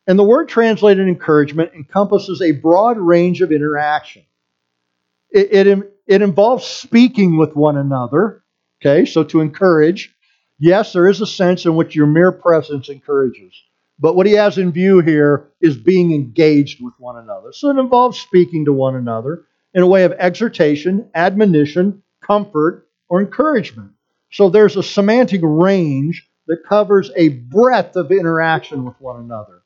And 0.06 0.18
the 0.18 0.24
word 0.24 0.48
translated 0.48 1.06
encouragement 1.06 1.72
encompasses 1.74 2.42
a 2.42 2.52
broad 2.52 2.98
range 2.98 3.40
of 3.40 3.52
interaction. 3.52 4.24
It, 5.30 5.66
it, 5.66 5.92
it, 6.06 6.22
involves 6.22 6.66
speaking 6.66 7.38
with 7.38 7.54
one 7.56 7.76
another. 7.76 8.42
Okay, 8.80 9.04
so 9.04 9.22
to 9.24 9.40
encourage, 9.40 10.14
yes, 10.58 10.92
there 10.92 11.08
is 11.08 11.20
a 11.20 11.26
sense 11.26 11.64
in 11.64 11.76
which 11.76 11.94
your 11.94 12.08
mere 12.08 12.32
presence 12.32 12.88
encourages. 12.88 13.54
But 13.98 14.16
what 14.16 14.26
he 14.26 14.32
has 14.32 14.58
in 14.58 14.72
view 14.72 15.00
here 15.00 15.50
is 15.60 15.76
being 15.76 16.12
engaged 16.12 16.82
with 16.82 16.94
one 16.98 17.16
another. 17.16 17.52
So 17.52 17.70
it 17.70 17.78
involves 17.78 18.18
speaking 18.18 18.64
to 18.64 18.72
one 18.72 18.96
another 18.96 19.44
in 19.74 19.82
a 19.82 19.86
way 19.86 20.04
of 20.04 20.12
exhortation, 20.12 21.08
admonition, 21.14 22.02
comfort, 22.20 22.88
or 23.08 23.20
encouragement. 23.20 23.92
So 24.30 24.48
there's 24.48 24.76
a 24.76 24.82
semantic 24.82 25.40
range 25.42 26.28
that 26.46 26.64
covers 26.68 27.10
a 27.16 27.28
breadth 27.28 27.96
of 27.96 28.10
interaction 28.10 28.84
with 28.84 29.00
one 29.00 29.20
another. 29.20 29.62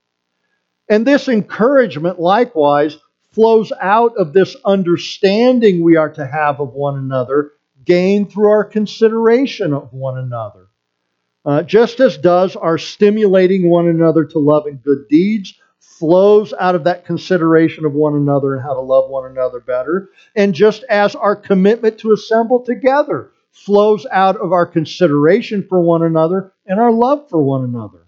And 0.89 1.07
this 1.07 1.29
encouragement, 1.29 2.21
likewise, 2.21 2.99
flows 3.33 3.73
out 3.81 4.17
of 4.17 4.33
this 4.33 4.57
understanding 4.65 5.83
we 5.83 5.97
are 5.97 6.11
to 6.11 6.27
have 6.27 6.61
of 6.61 6.75
one 6.75 6.97
another, 6.97 7.53
gained 7.85 8.33
through 8.33 8.49
our 8.49 8.65
consideration 8.65 9.73
of 9.73 9.93
one 9.93 10.19
another. 10.19 10.66
Uh, 11.47 11.63
just 11.63 12.01
as 12.01 12.19
does 12.19 12.57
our 12.57 12.77
stimulating 12.77 13.71
one 13.71 13.87
another 13.87 14.25
to 14.25 14.39
love 14.41 14.67
and 14.67 14.83
good 14.83 15.07
deeds 15.09 15.55
flows 15.79 16.53
out 16.59 16.75
of 16.75 16.85
that 16.85 17.07
consideration 17.07 17.85
of 17.85 17.93
one 17.93 18.15
another 18.15 18.55
and 18.55 18.63
how 18.63 18.75
to 18.75 18.81
love 18.81 19.09
one 19.09 19.31
another 19.31 19.61
better, 19.61 20.11
and 20.35 20.55
just 20.55 20.83
as 20.91 21.15
our 21.15 21.37
commitment 21.37 21.99
to 21.99 22.13
assemble 22.13 22.65
together 22.65 23.31
flows 23.53 24.07
out 24.11 24.37
of 24.37 24.53
our 24.53 24.67
consideration 24.67 25.65
for 25.69 25.81
one 25.81 26.03
another 26.03 26.53
and 26.67 26.81
our 26.81 26.93
love 26.93 27.31
for 27.31 27.41
one 27.41 27.63
another. 27.63 28.07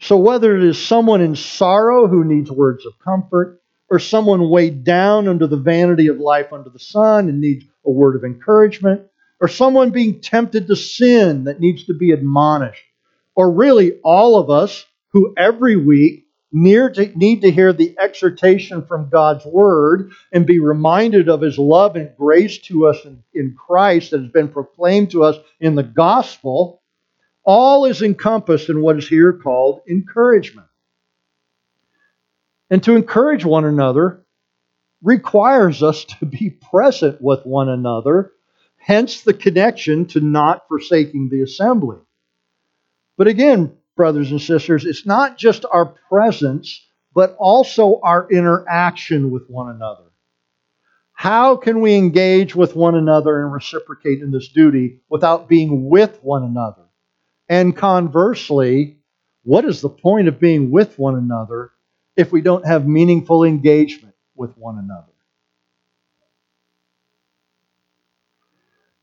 So, 0.00 0.18
whether 0.18 0.56
it 0.56 0.64
is 0.64 0.84
someone 0.84 1.20
in 1.20 1.36
sorrow 1.36 2.08
who 2.08 2.24
needs 2.24 2.50
words 2.50 2.86
of 2.86 2.98
comfort, 2.98 3.60
or 3.88 3.98
someone 3.98 4.50
weighed 4.50 4.84
down 4.84 5.28
under 5.28 5.46
the 5.46 5.56
vanity 5.56 6.08
of 6.08 6.18
life 6.18 6.52
under 6.52 6.70
the 6.70 6.78
sun 6.78 7.28
and 7.28 7.40
needs 7.40 7.64
a 7.86 7.90
word 7.90 8.16
of 8.16 8.24
encouragement, 8.24 9.02
or 9.40 9.48
someone 9.48 9.90
being 9.90 10.20
tempted 10.20 10.66
to 10.66 10.76
sin 10.76 11.44
that 11.44 11.60
needs 11.60 11.84
to 11.84 11.94
be 11.94 12.10
admonished, 12.10 12.84
or 13.34 13.50
really 13.50 13.98
all 14.02 14.38
of 14.38 14.50
us 14.50 14.84
who 15.12 15.34
every 15.36 15.76
week 15.76 16.26
to, 16.52 17.12
need 17.14 17.42
to 17.42 17.50
hear 17.50 17.72
the 17.72 17.96
exhortation 18.00 18.84
from 18.84 19.10
God's 19.10 19.44
Word 19.44 20.12
and 20.32 20.46
be 20.46 20.58
reminded 20.58 21.28
of 21.28 21.42
His 21.42 21.58
love 21.58 21.96
and 21.96 22.10
grace 22.16 22.58
to 22.62 22.86
us 22.86 23.04
in, 23.04 23.22
in 23.34 23.54
Christ 23.54 24.10
that 24.10 24.22
has 24.22 24.30
been 24.30 24.48
proclaimed 24.48 25.10
to 25.12 25.24
us 25.24 25.36
in 25.60 25.74
the 25.74 25.82
gospel, 25.82 26.82
all 27.44 27.84
is 27.84 28.02
encompassed 28.02 28.68
in 28.68 28.80
what 28.80 28.98
is 28.98 29.08
here 29.08 29.32
called 29.32 29.82
encouragement. 29.88 30.66
And 32.70 32.82
to 32.84 32.96
encourage 32.96 33.44
one 33.44 33.64
another 33.64 34.24
requires 35.02 35.82
us 35.82 36.04
to 36.04 36.26
be 36.26 36.50
present 36.50 37.20
with 37.20 37.46
one 37.46 37.68
another, 37.68 38.32
hence 38.88 39.20
the 39.20 39.34
connection 39.34 40.06
to 40.06 40.18
not 40.18 40.66
forsaking 40.66 41.28
the 41.28 41.42
assembly. 41.42 41.98
But 43.18 43.28
again, 43.28 43.76
brothers 43.96 44.30
and 44.30 44.40
sisters, 44.40 44.86
it's 44.86 45.04
not 45.04 45.36
just 45.36 45.66
our 45.70 45.94
presence, 46.08 46.86
but 47.14 47.36
also 47.38 48.00
our 48.02 48.26
interaction 48.30 49.30
with 49.30 49.48
one 49.50 49.68
another. 49.68 50.04
How 51.12 51.56
can 51.56 51.82
we 51.82 51.96
engage 51.96 52.54
with 52.56 52.74
one 52.74 52.94
another 52.94 53.42
and 53.42 53.52
reciprocate 53.52 54.22
in 54.22 54.30
this 54.30 54.48
duty 54.48 55.00
without 55.10 55.48
being 55.48 55.90
with 55.90 56.18
one 56.22 56.44
another? 56.44 56.84
And 57.46 57.76
conversely, 57.76 59.00
what 59.42 59.66
is 59.66 59.82
the 59.82 59.90
point 59.90 60.28
of 60.28 60.40
being 60.40 60.70
with 60.70 60.98
one 60.98 61.16
another 61.16 61.72
if 62.16 62.32
we 62.32 62.40
don't 62.40 62.66
have 62.66 62.86
meaningful 62.86 63.44
engagement 63.44 64.14
with 64.34 64.56
one 64.56 64.78
another? 64.78 65.12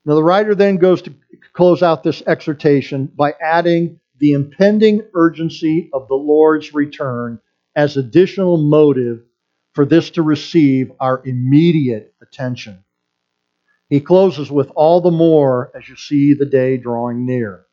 Now, 0.06 0.16
the 0.16 0.24
writer 0.24 0.53
then 0.53 0.78
goes 0.78 1.01
to 1.03 1.14
close 1.53 1.82
out 1.82 2.03
this 2.03 2.22
exhortation 2.28 3.08
by 3.08 3.34
adding 3.41 3.99
the 4.20 4.34
impending 4.34 5.01
urgency 5.14 5.89
of 5.93 6.08
the 6.08 6.16
Lord's 6.16 6.74
return 6.74 7.39
as 7.76 7.97
additional 7.97 8.58
motive 8.58 9.24
for 9.74 9.86
this 9.86 10.12
to 10.12 10.22
receive 10.22 10.91
our 10.99 11.22
immediate 11.26 12.14
attention. 12.22 12.84
He 13.89 13.99
closes 13.99 14.49
with 14.49 14.72
all 14.76 15.01
the 15.01 15.12
more 15.12 15.72
as 15.76 15.88
you 15.89 15.95
see 15.95 16.34
the 16.34 16.45
day 16.45 16.78
drawing 16.78 17.26
near. 17.26 17.66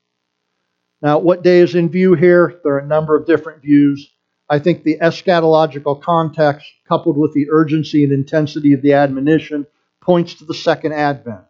Now, 1.00 1.18
what 1.18 1.42
day 1.42 1.58
is 1.58 1.74
in 1.74 1.90
view 1.90 2.14
here? 2.14 2.60
There 2.62 2.74
are 2.74 2.78
a 2.78 2.86
number 2.86 3.16
of 3.16 3.26
different 3.26 3.62
views. 3.62 4.10
I 4.48 4.58
think 4.58 4.82
the 4.82 4.98
eschatological 4.98 6.02
context, 6.02 6.66
coupled 6.88 7.16
with 7.16 7.32
the 7.32 7.48
urgency 7.50 8.04
and 8.04 8.12
intensity 8.12 8.72
of 8.72 8.82
the 8.82 8.92
admonition, 8.92 9.66
points 10.00 10.34
to 10.34 10.44
the 10.44 10.54
second 10.54 10.92
advent, 10.92 11.42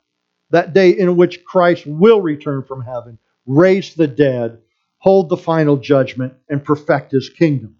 that 0.53 0.72
day 0.72 0.90
in 0.90 1.16
which 1.16 1.44
Christ 1.44 1.86
will 1.86 2.20
return 2.20 2.62
from 2.62 2.82
heaven, 2.82 3.18
raise 3.46 3.94
the 3.94 4.07
dead, 4.07 4.59
hold 4.98 5.28
the 5.28 5.36
final 5.36 5.76
judgment, 5.76 6.34
and 6.48 6.64
perfect 6.64 7.12
his 7.12 7.28
kingdom. 7.28 7.76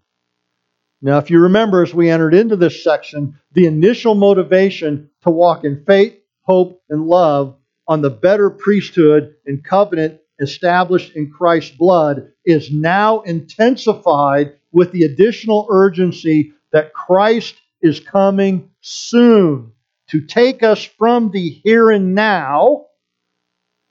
Now, 1.01 1.17
if 1.17 1.29
you 1.29 1.39
remember, 1.39 1.83
as 1.83 1.93
we 1.93 2.09
entered 2.09 2.33
into 2.33 2.55
this 2.55 2.83
section, 2.83 3.39
the 3.51 3.65
initial 3.65 4.15
motivation 4.15 5.09
to 5.21 5.29
walk 5.29 5.63
in 5.63 5.83
faith, 5.85 6.17
hope, 6.41 6.81
and 6.89 7.05
love 7.05 7.55
on 7.87 8.01
the 8.01 8.09
better 8.09 8.49
priesthood 8.49 9.35
and 9.45 9.63
covenant 9.63 10.19
established 10.39 11.15
in 11.15 11.29
Christ's 11.29 11.75
blood 11.75 12.31
is 12.45 12.71
now 12.71 13.21
intensified 13.21 14.53
with 14.71 14.91
the 14.91 15.03
additional 15.03 15.67
urgency 15.69 16.53
that 16.71 16.93
Christ 16.93 17.55
is 17.81 17.99
coming 17.99 18.71
soon 18.81 19.72
to 20.13 20.21
take 20.21 20.61
us 20.61 20.83
from 20.83 21.31
the 21.31 21.49
here 21.49 21.89
and 21.89 22.13
now 22.13 22.85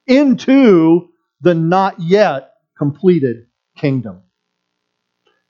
into 0.07 1.09
the 1.41 1.53
not 1.53 2.01
yet 2.01 2.53
completed 2.79 3.49
kingdom. 3.77 4.23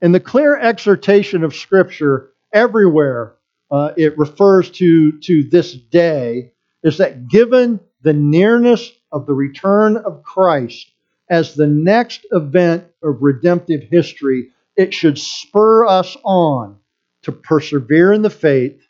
In 0.01 0.13
the 0.13 0.19
clear 0.19 0.59
exhortation 0.59 1.45
of 1.45 1.55
Scripture, 1.55 2.31
everywhere 2.55 3.35
uh, 3.71 3.93
it 3.99 4.17
refers 4.17 4.71
to, 4.71 5.21
to 5.21 5.43
this 5.43 5.75
day, 5.75 6.55
is 6.83 6.97
that 6.97 7.29
given 7.29 7.79
the 8.01 8.15
nearness 8.15 8.91
of 9.13 9.27
the 9.27 9.35
return 9.35 9.99
of 9.99 10.23
Christ 10.23 10.91
as 11.29 11.55
the 11.55 11.67
next 11.67 12.25
event 12.31 12.87
of 13.03 13.21
redemptive 13.21 13.83
history, 13.91 14.53
it 14.75 14.95
should 14.95 15.19
spur 15.19 15.85
us 15.85 16.17
on 16.25 16.79
to 17.25 17.33
persevere 17.33 18.15
in 18.15 18.23
the 18.23 18.31
faith, 18.31 18.81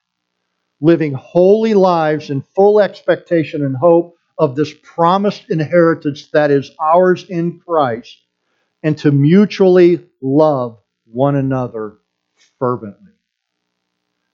living 0.82 1.14
holy 1.14 1.74
lives 1.74 2.28
in 2.28 2.42
full 2.42 2.80
expectation 2.80 3.64
and 3.64 3.76
hope 3.76 4.16
of 4.36 4.56
this 4.56 4.74
promised 4.82 5.48
inheritance 5.48 6.26
that 6.32 6.50
is 6.50 6.72
ours 6.80 7.24
in 7.28 7.60
Christ 7.60 8.18
and 8.82 8.98
to 8.98 9.12
mutually 9.12 10.04
love 10.20 10.80
one 11.04 11.36
another 11.36 11.98
fervently. 12.58 13.12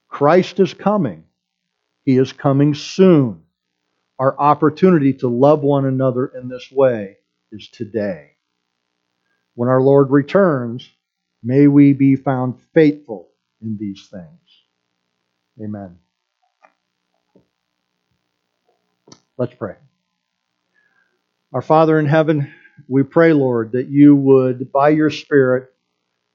Christ 0.07 0.59
is 0.59 0.73
coming. 0.73 1.23
He 2.03 2.17
is 2.17 2.33
coming 2.33 2.73
soon. 2.73 3.43
Our 4.17 4.37
opportunity 4.39 5.13
to 5.13 5.27
love 5.27 5.61
one 5.61 5.85
another 5.85 6.25
in 6.25 6.49
this 6.49 6.67
way 6.71 7.17
is 7.51 7.69
today. 7.69 8.31
When 9.53 9.69
our 9.69 9.81
Lord 9.81 10.09
returns, 10.09 10.89
may 11.43 11.67
we 11.67 11.93
be 11.93 12.15
found 12.15 12.59
faithful 12.73 13.29
in 13.61 13.77
these 13.77 14.07
things. 14.11 14.63
Amen. 15.61 15.99
Let's 19.39 19.53
pray. 19.53 19.75
Our 21.53 21.61
Father 21.61 21.97
in 21.97 22.05
heaven, 22.05 22.53
we 22.89 23.03
pray, 23.03 23.31
Lord, 23.31 23.71
that 23.71 23.87
you 23.87 24.13
would, 24.13 24.69
by 24.73 24.89
your 24.89 25.09
Spirit, 25.09 25.73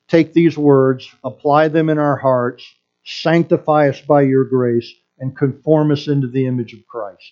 take 0.08 0.32
these 0.32 0.56
words, 0.56 1.06
apply 1.22 1.68
them 1.68 1.90
in 1.90 1.98
our 1.98 2.16
hearts, 2.16 2.64
sanctify 3.04 3.90
us 3.90 4.00
by 4.00 4.22
your 4.22 4.46
grace, 4.46 4.90
and 5.18 5.36
conform 5.36 5.90
us 5.90 6.08
into 6.08 6.28
the 6.28 6.46
image 6.46 6.72
of 6.72 6.86
Christ. 6.86 7.30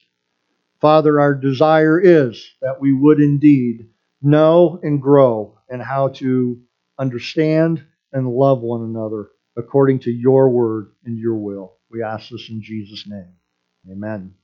Father, 0.78 1.18
our 1.18 1.34
desire 1.34 1.98
is 1.98 2.46
that 2.60 2.78
we 2.78 2.92
would 2.92 3.18
indeed 3.18 3.88
know 4.20 4.78
and 4.82 5.00
grow 5.00 5.58
in 5.70 5.80
how 5.80 6.08
to 6.08 6.60
understand 6.98 7.82
and 8.12 8.28
love 8.28 8.60
one 8.60 8.82
another 8.82 9.30
according 9.56 10.00
to 10.00 10.10
your 10.10 10.50
word 10.50 10.92
and 11.06 11.18
your 11.18 11.36
will. 11.36 11.78
We 11.90 12.02
ask 12.02 12.28
this 12.28 12.50
in 12.50 12.62
Jesus' 12.62 13.06
name. 13.06 13.32
Amen. 13.90 14.34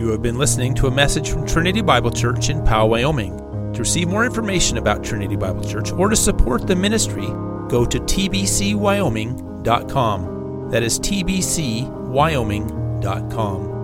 You 0.00 0.08
have 0.08 0.22
been 0.22 0.38
listening 0.38 0.74
to 0.76 0.86
a 0.86 0.90
message 0.90 1.28
from 1.28 1.46
Trinity 1.46 1.82
Bible 1.82 2.10
Church 2.10 2.48
in 2.48 2.64
Powell, 2.64 2.88
Wyoming. 2.88 3.36
To 3.74 3.80
receive 3.80 4.08
more 4.08 4.24
information 4.24 4.78
about 4.78 5.04
Trinity 5.04 5.36
Bible 5.36 5.62
Church 5.62 5.92
or 5.92 6.08
to 6.08 6.16
support 6.16 6.66
the 6.66 6.74
ministry, 6.74 7.26
go 7.68 7.84
to 7.84 8.00
tbcwyoming.com. 8.00 10.70
That 10.70 10.82
is 10.82 10.98
tbcwyoming.com. 11.00 13.79